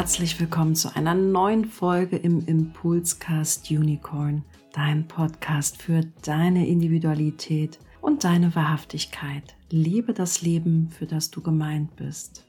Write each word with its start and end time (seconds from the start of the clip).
herzlich 0.00 0.40
willkommen 0.40 0.74
zu 0.74 0.96
einer 0.96 1.14
neuen 1.14 1.66
Folge 1.66 2.16
im 2.16 2.46
Impulscast 2.46 3.70
Unicorn, 3.70 4.42
dein 4.72 5.06
Podcast 5.06 5.82
für 5.82 6.00
deine 6.22 6.66
Individualität 6.66 7.78
und 8.00 8.24
deine 8.24 8.54
Wahrhaftigkeit. 8.54 9.54
Liebe 9.68 10.14
das 10.14 10.40
Leben, 10.40 10.88
für 10.88 11.04
das 11.04 11.30
du 11.30 11.42
gemeint 11.42 11.96
bist. 11.96 12.46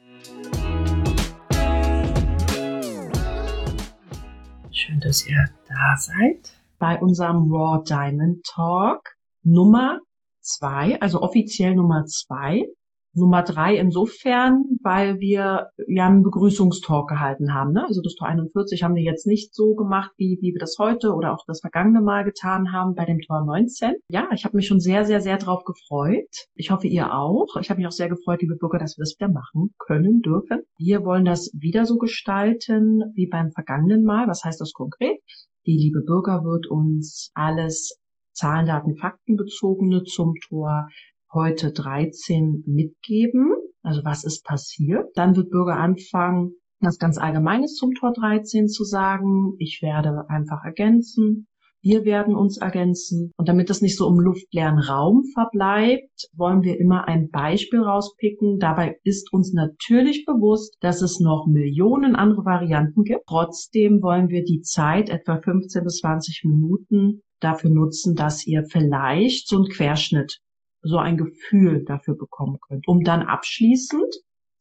Schön, 4.72 5.02
dass 5.02 5.28
ihr 5.28 5.50
da 5.68 5.98
seid 5.98 6.54
bei 6.80 6.98
unserem 7.02 7.52
Raw 7.52 7.84
Diamond 7.84 8.46
Talk 8.46 9.18
Nummer 9.44 10.00
zwei, 10.40 10.98
also 11.02 11.22
offiziell 11.22 11.76
Nummer 11.76 12.06
zwei. 12.06 12.66
Nummer 13.14 13.44
drei 13.44 13.76
insofern, 13.76 14.64
weil 14.82 15.20
wir 15.20 15.70
ja 15.88 16.08
einen 16.08 16.24
Begrüßungstalk 16.24 17.10
gehalten 17.10 17.54
haben. 17.54 17.74
Ne? 17.74 17.86
Also 17.86 18.02
das 18.02 18.16
Tor 18.16 18.28
41 18.28 18.84
haben 18.84 18.96
wir 18.96 19.04
jetzt 19.04 19.28
nicht 19.28 19.54
so 19.54 19.76
gemacht, 19.76 20.12
wie, 20.18 20.38
wie 20.42 20.54
wir 20.54 20.60
das 20.60 20.78
heute 20.80 21.14
oder 21.14 21.34
auch 21.34 21.44
das 21.46 21.60
vergangene 21.60 22.02
Mal 22.02 22.24
getan 22.24 22.72
haben 22.72 22.96
bei 22.96 23.06
dem 23.06 23.20
Tor 23.20 23.44
19. 23.46 23.96
Ja, 24.10 24.30
ich 24.34 24.46
habe 24.46 24.56
mich 24.56 24.68
schon 24.68 24.80
sehr, 24.80 25.04
sehr, 25.06 25.20
sehr 25.20 25.38
drauf 25.38 25.64
gefreut. 25.66 26.30
Ich 26.56 26.72
hoffe, 26.72 26.88
ihr 26.88 27.14
auch. 27.14 27.58
Ich 27.60 27.70
habe 27.70 27.80
mich 27.80 27.88
auch 27.88 27.92
sehr 27.92 28.10
gefreut, 28.10 28.42
liebe 28.42 28.56
Bürger, 28.56 28.80
dass 28.80 28.98
wir 28.98 29.04
das 29.04 29.16
wieder 29.20 29.32
machen 29.32 29.74
können, 29.78 30.22
dürfen. 30.22 30.62
Wir 30.78 31.04
wollen 31.04 31.26
das 31.26 31.52
wieder 31.54 31.86
so 31.86 31.98
gestalten 31.98 33.04
wie 33.16 33.28
beim 33.28 33.52
vergangenen 33.52 34.04
Mal. 34.04 34.28
Was 34.28 34.44
heißt 34.44 34.62
das 34.62 34.72
konkret? 34.72 35.20
Die 35.66 35.78
liebe 35.78 36.02
Bürger 36.02 36.44
wird 36.44 36.68
uns 36.68 37.32
alles 37.34 38.00
Zahlen, 38.34 38.66
Daten, 38.66 38.96
Fakten 38.96 39.36
bezogene 39.36 40.04
zum 40.04 40.34
Tor 40.48 40.88
heute 41.34 41.72
13 41.72 42.64
mitgeben. 42.68 43.54
Also 43.82 44.02
was 44.04 44.24
ist 44.24 44.46
passiert? 44.46 45.10
Dann 45.16 45.36
wird 45.36 45.50
Bürger 45.50 45.78
anfangen, 45.78 46.54
das 46.80 46.98
ganz 46.98 47.18
Allgemeines 47.18 47.76
zum 47.76 47.94
Tor 47.94 48.14
13 48.14 48.68
zu 48.68 48.84
sagen. 48.84 49.54
Ich 49.60 49.82
werde 49.82 50.26
einfach 50.30 50.64
ergänzen. 50.64 51.48
Wir 51.84 52.06
werden 52.06 52.36
uns 52.36 52.58
ergänzen. 52.58 53.32
Und 53.38 53.50
damit 53.50 53.72
das 53.72 53.82
nicht 53.82 53.98
so 53.98 54.08
im 54.08 54.20
luftleeren 54.20 54.78
Raum 54.78 55.24
verbleibt, 55.34 56.30
wollen 56.34 56.62
wir 56.62 56.80
immer 56.80 57.08
ein 57.08 57.30
Beispiel 57.30 57.80
rauspicken. 57.80 58.60
Dabei 58.60 59.00
ist 59.04 59.34
uns 59.34 59.52
natürlich 59.52 60.26
bewusst, 60.26 60.78
dass 60.82 61.02
es 61.02 61.20
noch 61.20 61.48
Millionen 61.48 62.16
andere 62.16 62.46
Varianten 62.46 63.04
gibt. 63.04 63.26
Trotzdem 63.28 64.04
wollen 64.04 64.30
wir 64.30 64.44
die 64.44 64.62
Zeit, 64.62 65.10
etwa 65.10 65.42
15 65.42 65.84
bis 65.84 65.98
20 66.00 66.44
Minuten, 66.46 67.24
dafür 67.40 67.72
nutzen, 67.72 68.14
dass 68.14 68.46
ihr 68.46 68.64
vielleicht 68.64 69.48
so 69.48 69.56
einen 69.56 69.70
Querschnitt 69.70 70.40
so 70.82 70.98
ein 70.98 71.18
Gefühl 71.18 71.84
dafür 71.86 72.16
bekommen 72.16 72.58
könnt, 72.68 72.88
um 72.88 73.04
dann 73.04 73.24
abschließend, 73.24 74.14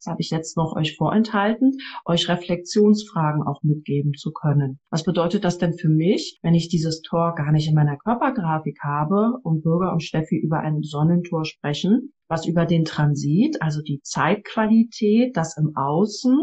das 0.03 0.11
habe 0.11 0.21
ich 0.21 0.31
jetzt 0.31 0.57
noch 0.57 0.75
euch 0.75 0.95
vorenthalten, 0.97 1.77
euch 2.05 2.27
Reflexionsfragen 2.27 3.43
auch 3.43 3.61
mitgeben 3.61 4.13
zu 4.13 4.31
können. 4.31 4.79
Was 4.89 5.03
bedeutet 5.03 5.43
das 5.43 5.59
denn 5.59 5.73
für 5.73 5.89
mich, 5.89 6.39
wenn 6.41 6.55
ich 6.55 6.69
dieses 6.69 7.01
Tor 7.01 7.35
gar 7.35 7.51
nicht 7.51 7.67
in 7.67 7.75
meiner 7.75 7.97
Körpergrafik 7.97 8.79
habe 8.81 9.37
und 9.43 9.61
Bürger 9.61 9.93
und 9.93 10.01
Steffi 10.01 10.37
über 10.37 10.59
ein 10.59 10.81
Sonnentor 10.81 11.45
sprechen, 11.45 12.13
was 12.27 12.47
über 12.47 12.65
den 12.65 12.83
Transit, 12.83 13.61
also 13.61 13.81
die 13.83 14.01
Zeitqualität, 14.01 15.37
das 15.37 15.55
im 15.55 15.75
Außen 15.75 16.35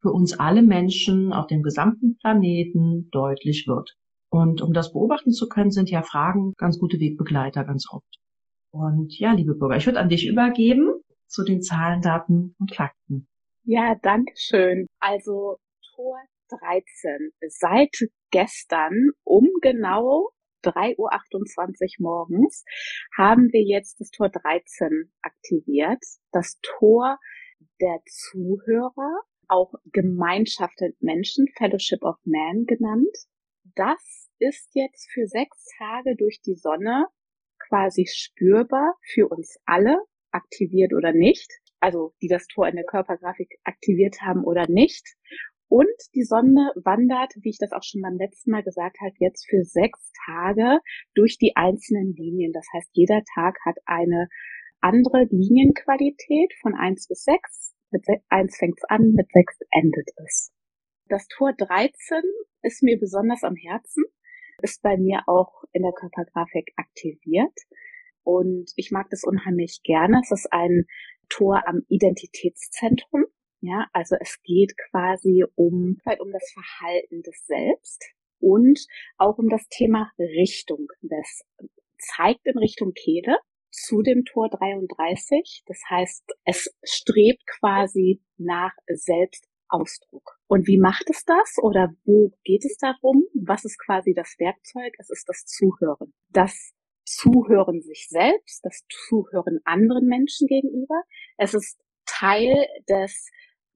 für 0.00 0.12
uns 0.12 0.38
alle 0.38 0.62
Menschen 0.62 1.32
auf 1.32 1.48
dem 1.48 1.62
gesamten 1.62 2.16
Planeten 2.18 3.08
deutlich 3.10 3.66
wird. 3.66 3.96
Und 4.30 4.62
um 4.62 4.72
das 4.72 4.92
beobachten 4.92 5.32
zu 5.32 5.48
können, 5.48 5.72
sind 5.72 5.90
ja 5.90 6.02
Fragen 6.02 6.52
ganz 6.56 6.78
gute 6.78 7.00
Wegbegleiter 7.00 7.64
ganz 7.64 7.86
oft. 7.90 8.20
Und 8.70 9.18
ja, 9.18 9.32
liebe 9.32 9.54
Bürger, 9.54 9.76
ich 9.76 9.86
würde 9.86 10.00
an 10.00 10.08
dich 10.08 10.26
übergeben 10.26 11.02
zu 11.26 11.44
den 11.44 11.62
Zahlen, 11.62 12.02
Daten 12.02 12.54
und 12.58 12.74
Fakten. 12.74 13.28
Ja, 13.64 13.96
danke 14.02 14.32
schön. 14.36 14.86
Also 15.00 15.58
Tor 15.94 16.18
13. 16.48 17.32
Seit 17.48 17.96
gestern 18.30 19.10
um 19.24 19.48
genau 19.60 20.30
3.28 20.64 22.00
Uhr 22.00 22.08
morgens 22.10 22.64
haben 23.16 23.52
wir 23.52 23.62
jetzt 23.62 24.00
das 24.00 24.10
Tor 24.10 24.28
13 24.28 25.12
aktiviert. 25.22 26.02
Das 26.32 26.58
Tor 26.62 27.18
der 27.80 28.00
Zuhörer, 28.06 29.22
auch 29.48 29.74
Gemeinschaft 29.92 30.80
mit 30.80 31.00
Menschen, 31.02 31.46
Fellowship 31.56 32.02
of 32.02 32.16
Man 32.24 32.66
genannt. 32.66 33.16
Das 33.74 34.30
ist 34.38 34.70
jetzt 34.74 35.10
für 35.12 35.26
sechs 35.26 35.66
Tage 35.78 36.16
durch 36.16 36.40
die 36.40 36.54
Sonne 36.54 37.06
quasi 37.70 38.06
spürbar 38.06 38.96
für 39.02 39.28
uns 39.28 39.58
alle, 39.64 39.98
aktiviert 40.32 40.92
oder 40.92 41.12
nicht, 41.12 41.50
also 41.80 42.12
die 42.20 42.28
das 42.28 42.46
Tor 42.46 42.68
in 42.68 42.76
der 42.76 42.84
Körpergrafik 42.84 43.58
aktiviert 43.64 44.20
haben 44.20 44.44
oder 44.44 44.68
nicht. 44.68 45.06
Und 45.68 45.86
die 46.14 46.24
Sonne 46.24 46.72
wandert, 46.74 47.32
wie 47.42 47.50
ich 47.50 47.58
das 47.58 47.72
auch 47.72 47.84
schon 47.84 48.02
beim 48.02 48.18
letzten 48.18 48.50
Mal 48.50 48.64
gesagt 48.64 48.96
habe, 49.00 49.14
jetzt 49.18 49.48
für 49.48 49.62
sechs 49.62 50.12
Tage 50.26 50.80
durch 51.14 51.38
die 51.38 51.52
einzelnen 51.54 52.12
Linien. 52.14 52.52
Das 52.52 52.66
heißt, 52.74 52.90
jeder 52.92 53.22
Tag 53.34 53.56
hat 53.64 53.76
eine 53.86 54.28
andere 54.80 55.28
Linienqualität 55.30 56.52
von 56.60 56.74
eins 56.74 57.06
bis 57.06 57.22
sechs. 57.22 57.74
Mit 57.92 58.04
eins 58.28 58.56
fängt 58.56 58.78
es 58.78 58.84
an, 58.88 59.12
mit 59.12 59.30
sechs 59.32 59.58
endet 59.70 60.08
es. 60.24 60.52
Das 61.08 61.26
Tor 61.28 61.52
13 61.56 62.22
ist 62.62 62.82
mir 62.82 62.98
besonders 62.98 63.42
am 63.42 63.54
Herzen, 63.54 64.04
ist 64.62 64.82
bei 64.82 64.96
mir 64.96 65.22
auch 65.26 65.64
in 65.72 65.82
der 65.82 65.92
Körpergrafik 65.92 66.72
aktiviert. 66.76 67.54
Und 68.22 68.72
ich 68.76 68.90
mag 68.90 69.08
das 69.10 69.24
unheimlich 69.24 69.80
gerne. 69.82 70.20
Es 70.22 70.30
ist 70.30 70.52
ein 70.52 70.86
Tor 71.28 71.62
am 71.66 71.82
Identitätszentrum. 71.88 73.24
Ja, 73.60 73.86
also 73.92 74.16
es 74.20 74.40
geht 74.42 74.74
quasi 74.90 75.44
um, 75.54 75.98
halt 76.06 76.20
um 76.20 76.32
das 76.32 76.50
Verhalten 76.52 77.22
des 77.22 77.44
Selbst 77.46 78.04
und 78.38 78.86
auch 79.18 79.38
um 79.38 79.48
das 79.48 79.68
Thema 79.68 80.10
Richtung. 80.18 80.88
Das 81.02 81.42
zeigt 81.98 82.46
in 82.46 82.58
Richtung 82.58 82.92
Kehle 82.92 83.36
zu 83.70 84.02
dem 84.02 84.24
Tor 84.24 84.48
33. 84.48 85.62
Das 85.66 85.80
heißt, 85.88 86.24
es 86.44 86.74
strebt 86.82 87.42
quasi 87.58 88.22
nach 88.38 88.72
Selbstausdruck. 89.70 90.38
Und 90.46 90.66
wie 90.66 90.78
macht 90.78 91.08
es 91.08 91.24
das 91.24 91.56
oder 91.62 91.94
wo 92.04 92.32
geht 92.44 92.64
es 92.64 92.76
darum? 92.78 93.24
Was 93.34 93.64
ist 93.64 93.78
quasi 93.78 94.14
das 94.14 94.34
Werkzeug? 94.38 94.94
Es 94.98 95.10
ist 95.10 95.28
das 95.28 95.44
Zuhören. 95.46 96.14
Das 96.28 96.72
Zuhören 97.04 97.82
sich 97.82 98.06
selbst, 98.08 98.64
das 98.64 98.86
Zuhören 98.88 99.60
anderen 99.64 100.06
Menschen 100.06 100.46
gegenüber. 100.46 101.02
Es 101.36 101.52
ist 101.54 101.80
Teil 102.04 102.66
des 102.88 103.28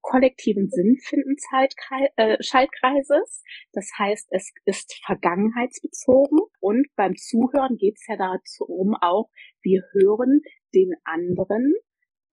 kollektiven 0.02 0.68
Sinnfinden-Schaltkreises. 0.68 3.42
Das 3.72 3.90
heißt, 3.98 4.28
es 4.30 4.52
ist 4.66 4.94
vergangenheitsbezogen 5.04 6.38
und 6.60 6.86
beim 6.94 7.16
Zuhören 7.16 7.76
geht 7.78 7.96
es 7.96 8.06
ja 8.06 8.16
darum 8.16 8.94
auch, 9.00 9.30
wir 9.62 9.82
hören 9.92 10.42
den 10.74 10.94
anderen 11.04 11.74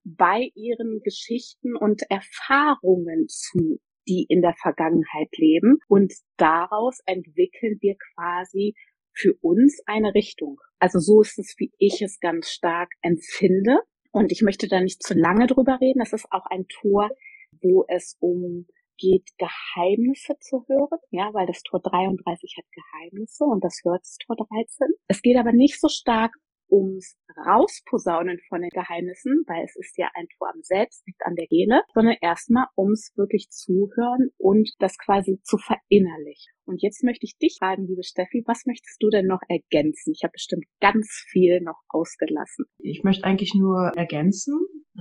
bei 0.04 0.50
ihren 0.56 1.02
Geschichten 1.04 1.76
und 1.76 2.02
Erfahrungen 2.10 3.28
zu 3.28 3.80
die 4.08 4.26
in 4.28 4.42
der 4.42 4.56
Vergangenheit 4.60 5.30
leben. 5.38 5.78
Und 5.88 6.14
daraus 6.38 7.00
entwickeln 7.06 7.78
wir 7.82 7.96
quasi 8.16 8.74
für 9.14 9.36
uns 9.42 9.82
eine 9.86 10.14
Richtung. 10.14 10.60
Also 10.80 11.00
so 11.00 11.22
ist 11.22 11.38
es, 11.38 11.56
wie 11.58 11.72
ich 11.78 12.02
es 12.02 12.20
ganz 12.20 12.50
stark 12.50 12.92
empfinde. 13.02 13.80
Und 14.12 14.32
ich 14.32 14.42
möchte 14.42 14.68
da 14.68 14.82
nicht 14.82 15.04
zu 15.04 15.14
lange 15.14 15.48
drüber 15.48 15.80
reden. 15.80 16.02
Es 16.02 16.14
ist 16.14 16.28
auch 16.32 16.46
ein 16.50 16.66
Tor, 16.68 17.10
wo 17.62 17.86
es 17.88 18.18
um 18.20 18.66
geht, 18.98 19.30
Geheimnisse 19.38 20.36
zu 20.40 20.64
hören, 20.68 21.00
ja, 21.10 21.34
weil 21.34 21.48
das 21.48 21.64
Tor 21.64 21.82
33 21.82 22.56
hat 22.58 22.66
Geheimnisse 22.72 23.46
und 23.46 23.64
das 23.64 23.82
hört 23.84 24.02
das 24.02 24.18
Tor 24.18 24.36
13. 24.36 24.90
Es 25.08 25.22
geht 25.24 25.38
aber 25.38 25.54
nicht 25.54 25.82
so 25.82 25.88
stark 25.88 26.36
ums 26.72 27.18
Rausposaunen 27.36 28.40
von 28.48 28.62
den 28.62 28.70
Geheimnissen, 28.70 29.44
weil 29.48 29.64
es 29.64 29.76
ist 29.76 29.98
ja 29.98 30.10
ein 30.16 30.28
Tor 30.38 30.50
am 30.50 30.62
Selbst, 30.62 31.06
nicht 31.06 31.20
an 31.24 31.36
der 31.36 31.48
Gene, 31.48 31.84
sondern 31.94 32.16
erstmal 32.22 32.68
ums 32.78 33.12
wirklich 33.16 33.50
zuhören 33.50 34.30
und 34.38 34.72
das 34.80 34.98
quasi 34.98 35.40
zu 35.44 35.58
verinnerlichen. 35.58 36.54
Und 36.66 36.82
jetzt 36.82 37.04
möchte 37.04 37.26
ich 37.26 37.38
dich 37.38 37.58
fragen, 37.60 37.86
liebe 37.86 38.04
Steffi, 38.04 38.44
was 38.46 38.66
möchtest 38.66 39.02
du 39.02 39.10
denn 39.10 39.28
noch 39.28 39.42
ergänzen? 39.50 40.14
Ich 40.14 40.24
habe 40.24 40.32
bestimmt 40.32 40.66
ganz 40.80 41.26
viel 41.30 41.60
noch 41.62 41.82
ausgelassen. 41.90 42.66
Ich 42.80 43.04
möchte 43.04 43.26
eigentlich 43.26 43.54
nur 43.56 43.92
ergänzen, 43.96 44.56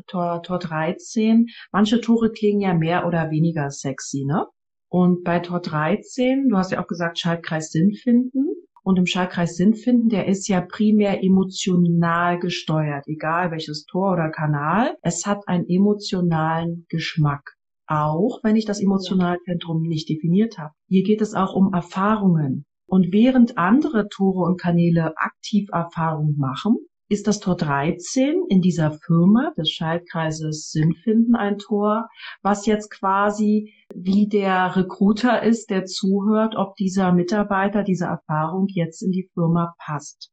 Tor, 0.07 0.43
Tor 0.43 0.59
13. 0.59 1.47
Manche 1.73 2.01
Tore 2.01 2.33
klingen 2.33 2.61
ja 2.61 2.75
mehr 2.75 3.07
oder 3.07 3.31
weniger 3.31 3.71
sexy, 3.71 4.25
ne? 4.27 4.47
Und 4.89 5.23
bei 5.23 5.39
Tor 5.39 5.61
13, 5.61 6.49
du 6.49 6.57
hast 6.57 6.73
ja 6.73 6.83
auch 6.83 6.89
gesagt, 6.89 7.21
Schaltkreis 7.21 7.71
Sinn 7.71 7.93
finden 7.93 8.49
und 8.83 8.99
im 8.99 9.07
Schaltkreis 9.07 9.57
Sinn 9.57 9.75
finden, 9.75 10.09
der 10.09 10.27
ist 10.27 10.49
ja 10.49 10.61
primär 10.61 11.23
emotional 11.23 12.39
gesteuert, 12.39 13.07
egal 13.07 13.51
welches 13.51 13.85
Tor 13.85 14.13
oder 14.13 14.31
Kanal. 14.31 14.97
Es 15.03 15.27
hat 15.27 15.47
einen 15.49 15.69
emotionalen 15.69 16.87
Geschmack. 16.89 17.57
Auch 17.87 18.41
wenn 18.43 18.57
ich 18.57 18.67
das 18.67 18.81
Emotionalzentrum 18.81 19.83
nicht 19.83 20.09
definiert 20.09 20.59
habe. 20.59 20.75
Hier 20.87 21.03
geht 21.03 21.21
es 21.21 21.35
auch 21.35 21.55
um 21.55 21.73
Erfahrungen. 21.75 22.65
Und 22.87 23.13
während 23.13 23.59
andere 23.59 24.09
Tore 24.09 24.49
und 24.49 24.61
Kanäle 24.61 25.13
aktiv 25.17 25.69
Erfahrungen 25.73 26.37
machen, 26.39 26.77
ist 27.11 27.27
das 27.27 27.41
Tor 27.41 27.57
13 27.57 28.45
in 28.49 28.61
dieser 28.61 28.93
Firma 28.93 29.53
des 29.57 29.71
Schaltkreises 29.71 30.71
Sinnfinden 30.71 31.35
ein 31.35 31.59
Tor, 31.59 32.09
was 32.43 32.67
jetzt 32.67 32.91
quasi 32.91 33.73
wie 34.03 34.29
der 34.29 34.77
Recruiter 34.77 35.43
ist, 35.43 35.71
der 35.71 35.85
zuhört, 35.85 36.55
ob 36.57 36.75
dieser 36.77 37.13
Mitarbeiter, 37.13 37.83
diese 37.83 38.07
Erfahrung 38.07 38.67
jetzt 38.69 39.03
in 39.03 39.11
die 39.11 39.29
Firma 39.35 39.75
passt. 39.79 40.31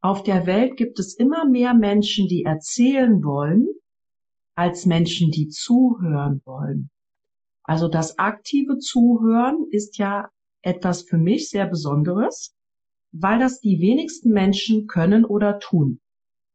Auf 0.00 0.22
der 0.22 0.46
Welt 0.46 0.76
gibt 0.76 0.98
es 0.98 1.14
immer 1.14 1.46
mehr 1.46 1.74
Menschen, 1.74 2.26
die 2.28 2.44
erzählen 2.44 3.22
wollen, 3.22 3.68
als 4.54 4.86
Menschen, 4.86 5.30
die 5.30 5.48
zuhören 5.48 6.40
wollen. 6.44 6.90
Also 7.62 7.88
das 7.88 8.18
aktive 8.18 8.78
Zuhören 8.78 9.66
ist 9.70 9.98
ja 9.98 10.28
etwas 10.62 11.02
für 11.02 11.18
mich 11.18 11.50
sehr 11.50 11.66
Besonderes, 11.66 12.54
weil 13.12 13.38
das 13.38 13.60
die 13.60 13.80
wenigsten 13.80 14.30
Menschen 14.30 14.86
können 14.86 15.24
oder 15.24 15.58
tun. 15.58 16.00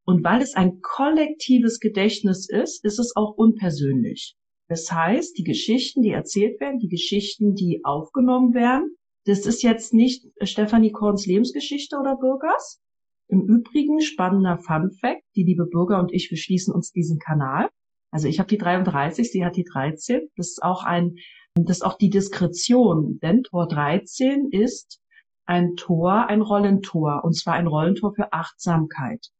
Und 0.05 0.23
weil 0.23 0.41
es 0.41 0.55
ein 0.55 0.81
kollektives 0.81 1.79
Gedächtnis 1.79 2.49
ist, 2.49 2.83
ist 2.83 2.99
es 2.99 3.15
auch 3.15 3.35
unpersönlich. 3.37 4.35
Das 4.67 4.91
heißt, 4.91 5.37
die 5.37 5.43
Geschichten, 5.43 6.01
die 6.01 6.11
erzählt 6.11 6.59
werden, 6.59 6.79
die 6.79 6.89
Geschichten, 6.89 7.55
die 7.55 7.81
aufgenommen 7.83 8.53
werden, 8.53 8.95
das 9.25 9.45
ist 9.45 9.63
jetzt 9.63 9.93
nicht 9.93 10.27
Stefanie 10.41 10.91
Korns 10.91 11.25
Lebensgeschichte 11.25 11.97
oder 11.97 12.15
Bürgers. 12.15 12.81
Im 13.27 13.41
Übrigen 13.41 14.01
spannender 14.01 14.59
Fun 14.59 14.91
Fact, 14.91 15.23
die 15.35 15.43
liebe 15.43 15.65
Bürger 15.65 15.99
und 15.99 16.13
ich, 16.13 16.29
wir 16.29 16.37
schließen 16.37 16.73
uns 16.73 16.91
diesen 16.91 17.17
Kanal. 17.17 17.69
Also 18.11 18.27
ich 18.27 18.39
habe 18.39 18.47
die 18.47 18.57
33, 18.57 19.31
sie 19.31 19.43
hat 19.43 19.55
die 19.55 19.63
13. 19.63 20.29
Das 20.37 20.49
ist 20.49 20.63
auch 20.63 20.83
ein, 20.83 21.15
das 21.55 21.77
ist 21.77 21.83
auch 21.83 21.97
die 21.97 22.09
Diskretion, 22.09 23.19
denn 23.21 23.43
Tor 23.43 23.67
13 23.67 24.49
ist 24.51 25.01
ein 25.45 25.75
Tor, 25.75 26.27
ein 26.27 26.41
Rollentor, 26.41 27.23
und 27.23 27.33
zwar 27.33 27.55
ein 27.55 27.67
Rollentor 27.67 28.13
für 28.13 28.31
Achtsamkeit 28.31 29.31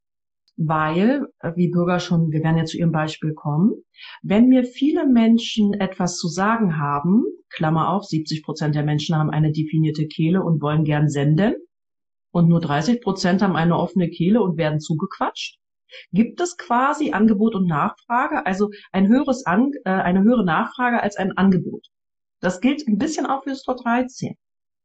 weil, 0.57 1.27
äh, 1.39 1.51
wie 1.55 1.69
Bürger 1.69 1.99
schon, 1.99 2.31
wir 2.31 2.43
werden 2.43 2.57
ja 2.57 2.65
zu 2.65 2.77
Ihrem 2.77 2.91
Beispiel 2.91 3.33
kommen, 3.33 3.73
wenn 4.21 4.47
mir 4.47 4.63
viele 4.63 5.07
Menschen 5.07 5.73
etwas 5.73 6.17
zu 6.17 6.27
sagen 6.27 6.77
haben, 6.79 7.23
Klammer 7.49 7.89
auf, 7.89 8.05
70 8.05 8.43
Prozent 8.43 8.75
der 8.75 8.83
Menschen 8.83 9.15
haben 9.15 9.29
eine 9.29 9.51
definierte 9.51 10.07
Kehle 10.07 10.43
und 10.43 10.61
wollen 10.61 10.83
gern 10.83 11.09
senden 11.09 11.55
und 12.31 12.49
nur 12.49 12.59
30 12.59 13.01
Prozent 13.01 13.41
haben 13.41 13.55
eine 13.55 13.77
offene 13.77 14.09
Kehle 14.09 14.41
und 14.41 14.57
werden 14.57 14.79
zugequatscht, 14.79 15.57
gibt 16.11 16.41
es 16.41 16.57
quasi 16.57 17.11
Angebot 17.11 17.55
und 17.55 17.67
Nachfrage, 17.67 18.45
also 18.45 18.69
ein 18.91 19.07
höheres 19.07 19.45
An 19.45 19.71
äh, 19.85 19.89
eine 19.89 20.23
höhere 20.23 20.45
Nachfrage 20.45 21.01
als 21.01 21.15
ein 21.15 21.37
Angebot. 21.37 21.87
Das 22.41 22.59
gilt 22.59 22.87
ein 22.87 22.97
bisschen 22.97 23.25
auch 23.25 23.43
für 23.43 23.51
das 23.51 23.63
Tor 23.63 23.75
13. 23.75 24.35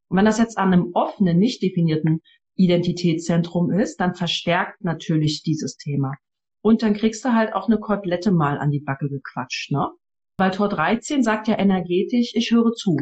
Und 0.08 0.16
wenn 0.16 0.24
das 0.24 0.38
jetzt 0.38 0.58
an 0.58 0.72
einem 0.72 0.90
offenen, 0.94 1.38
nicht 1.38 1.62
definierten 1.62 2.20
Identitätszentrum 2.60 3.70
ist, 3.72 3.96
dann 3.96 4.14
verstärkt 4.14 4.84
natürlich 4.84 5.42
dieses 5.42 5.76
Thema. 5.76 6.14
Und 6.62 6.82
dann 6.82 6.94
kriegst 6.94 7.24
du 7.24 7.32
halt 7.32 7.54
auch 7.54 7.68
eine 7.68 7.78
Kotelette 7.78 8.32
mal 8.32 8.58
an 8.58 8.70
die 8.70 8.80
Backe 8.80 9.08
gequatscht, 9.08 9.72
ne? 9.72 9.88
Weil 10.36 10.50
Tor 10.50 10.68
13 10.68 11.22
sagt 11.22 11.48
ja 11.48 11.58
energetisch, 11.58 12.32
ich 12.34 12.50
höre 12.50 12.72
zu. 12.72 12.96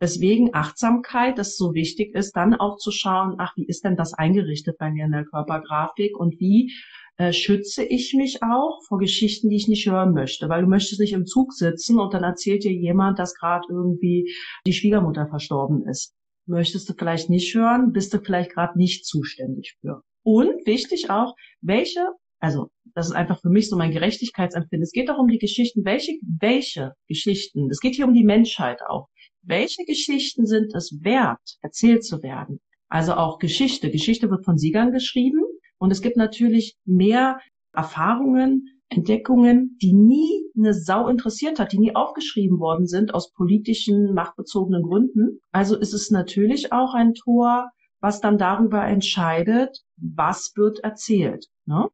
Deswegen 0.00 0.54
Achtsamkeit, 0.54 1.38
das 1.38 1.56
so 1.56 1.74
wichtig 1.74 2.14
ist, 2.14 2.32
dann 2.32 2.54
auch 2.54 2.78
zu 2.78 2.90
schauen, 2.90 3.34
ach, 3.38 3.52
wie 3.56 3.66
ist 3.66 3.84
denn 3.84 3.96
das 3.96 4.14
eingerichtet 4.14 4.78
bei 4.78 4.90
mir 4.90 5.04
in 5.04 5.12
der 5.12 5.24
Körpergrafik 5.24 6.18
und 6.18 6.40
wie 6.40 6.72
äh, 7.16 7.32
schütze 7.32 7.84
ich 7.84 8.14
mich 8.14 8.42
auch 8.42 8.80
vor 8.88 8.98
Geschichten, 8.98 9.50
die 9.50 9.56
ich 9.56 9.68
nicht 9.68 9.86
hören 9.86 10.14
möchte, 10.14 10.48
weil 10.48 10.62
du 10.62 10.68
möchtest 10.68 11.00
nicht 11.00 11.12
im 11.12 11.26
Zug 11.26 11.52
sitzen 11.52 11.98
und 11.98 12.14
dann 12.14 12.24
erzählt 12.24 12.64
dir 12.64 12.72
jemand, 12.72 13.18
dass 13.18 13.34
gerade 13.34 13.66
irgendwie 13.68 14.32
die 14.66 14.72
Schwiegermutter 14.72 15.26
verstorben 15.28 15.86
ist 15.86 16.14
möchtest 16.50 16.88
du 16.88 16.94
vielleicht 16.94 17.30
nicht 17.30 17.54
hören, 17.54 17.92
bist 17.92 18.12
du 18.12 18.18
vielleicht 18.18 18.52
gerade 18.52 18.76
nicht 18.78 19.06
zuständig 19.06 19.76
für. 19.80 20.02
Und 20.22 20.66
wichtig 20.66 21.08
auch, 21.10 21.34
welche, 21.62 22.06
also 22.40 22.68
das 22.94 23.06
ist 23.06 23.14
einfach 23.14 23.40
für 23.40 23.48
mich 23.48 23.68
so 23.70 23.76
mein 23.76 23.92
Gerechtigkeitsempfinden. 23.92 24.82
Es 24.82 24.92
geht 24.92 25.10
auch 25.10 25.18
um 25.18 25.28
die 25.28 25.38
Geschichten, 25.38 25.84
welche, 25.84 26.12
welche 26.22 26.92
Geschichten, 27.08 27.70
es 27.70 27.80
geht 27.80 27.94
hier 27.94 28.06
um 28.06 28.14
die 28.14 28.24
Menschheit 28.24 28.80
auch. 28.86 29.08
Welche 29.42 29.84
Geschichten 29.86 30.44
sind 30.44 30.74
es 30.74 30.98
wert, 31.02 31.40
erzählt 31.62 32.04
zu 32.04 32.22
werden? 32.22 32.60
Also 32.88 33.14
auch 33.14 33.38
Geschichte. 33.38 33.90
Geschichte 33.90 34.30
wird 34.30 34.44
von 34.44 34.58
Siegern 34.58 34.92
geschrieben 34.92 35.42
und 35.78 35.90
es 35.90 36.02
gibt 36.02 36.16
natürlich 36.16 36.76
mehr 36.84 37.40
Erfahrungen, 37.72 38.79
Entdeckungen, 38.90 39.78
die 39.80 39.92
nie 39.92 40.50
eine 40.56 40.74
Sau 40.74 41.08
interessiert 41.08 41.60
hat, 41.60 41.72
die 41.72 41.78
nie 41.78 41.94
aufgeschrieben 41.94 42.58
worden 42.58 42.86
sind 42.86 43.14
aus 43.14 43.32
politischen, 43.32 44.14
machtbezogenen 44.14 44.82
Gründen. 44.82 45.40
Also 45.52 45.78
ist 45.78 45.94
es 45.94 46.10
natürlich 46.10 46.72
auch 46.72 46.92
ein 46.92 47.14
Tor, 47.14 47.70
was 48.00 48.20
dann 48.20 48.36
darüber 48.36 48.84
entscheidet, 48.84 49.78
was 49.96 50.52
wird 50.56 50.80
erzählt. 50.80 51.46
Ne? 51.66 51.88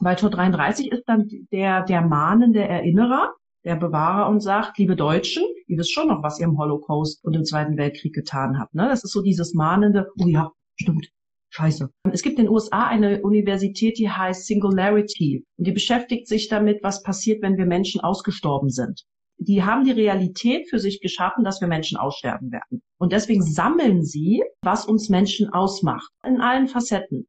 Weil 0.00 0.16
Tor 0.16 0.30
33 0.30 0.90
ist 0.90 1.04
dann 1.06 1.28
der, 1.52 1.84
der 1.84 2.02
mahnende 2.02 2.60
Erinnerer, 2.60 3.32
der 3.64 3.76
Bewahrer 3.76 4.28
und 4.28 4.40
sagt, 4.40 4.78
liebe 4.78 4.96
Deutschen, 4.96 5.44
ihr 5.68 5.78
wisst 5.78 5.92
schon 5.92 6.08
noch, 6.08 6.22
was 6.22 6.40
ihr 6.40 6.46
im 6.46 6.58
Holocaust 6.58 7.24
und 7.24 7.34
im 7.34 7.44
Zweiten 7.44 7.76
Weltkrieg 7.76 8.14
getan 8.14 8.58
habt. 8.58 8.74
Ne? 8.74 8.88
Das 8.88 9.04
ist 9.04 9.12
so 9.12 9.22
dieses 9.22 9.54
mahnende, 9.54 10.08
oh 10.18 10.26
ja, 10.26 10.50
stimmt, 10.74 11.08
Scheiße. 11.56 11.88
Es 12.12 12.20
gibt 12.20 12.38
in 12.38 12.44
den 12.44 12.52
USA 12.52 12.86
eine 12.86 13.22
Universität, 13.22 13.96
die 13.98 14.10
heißt 14.10 14.46
Singularity 14.46 15.46
und 15.56 15.66
die 15.66 15.72
beschäftigt 15.72 16.28
sich 16.28 16.48
damit, 16.48 16.82
was 16.82 17.02
passiert, 17.02 17.40
wenn 17.40 17.56
wir 17.56 17.64
Menschen 17.64 18.02
ausgestorben 18.02 18.68
sind. 18.68 19.04
Die 19.38 19.62
haben 19.62 19.84
die 19.84 19.92
Realität 19.92 20.68
für 20.68 20.78
sich 20.78 21.00
geschaffen, 21.00 21.44
dass 21.44 21.62
wir 21.62 21.68
Menschen 21.68 21.96
aussterben 21.96 22.52
werden. 22.52 22.82
Und 22.98 23.12
deswegen 23.12 23.42
sammeln 23.42 24.02
sie, 24.04 24.42
was 24.60 24.84
uns 24.84 25.08
Menschen 25.08 25.48
ausmacht, 25.48 26.10
in 26.26 26.42
allen 26.42 26.68
Facetten. 26.68 27.26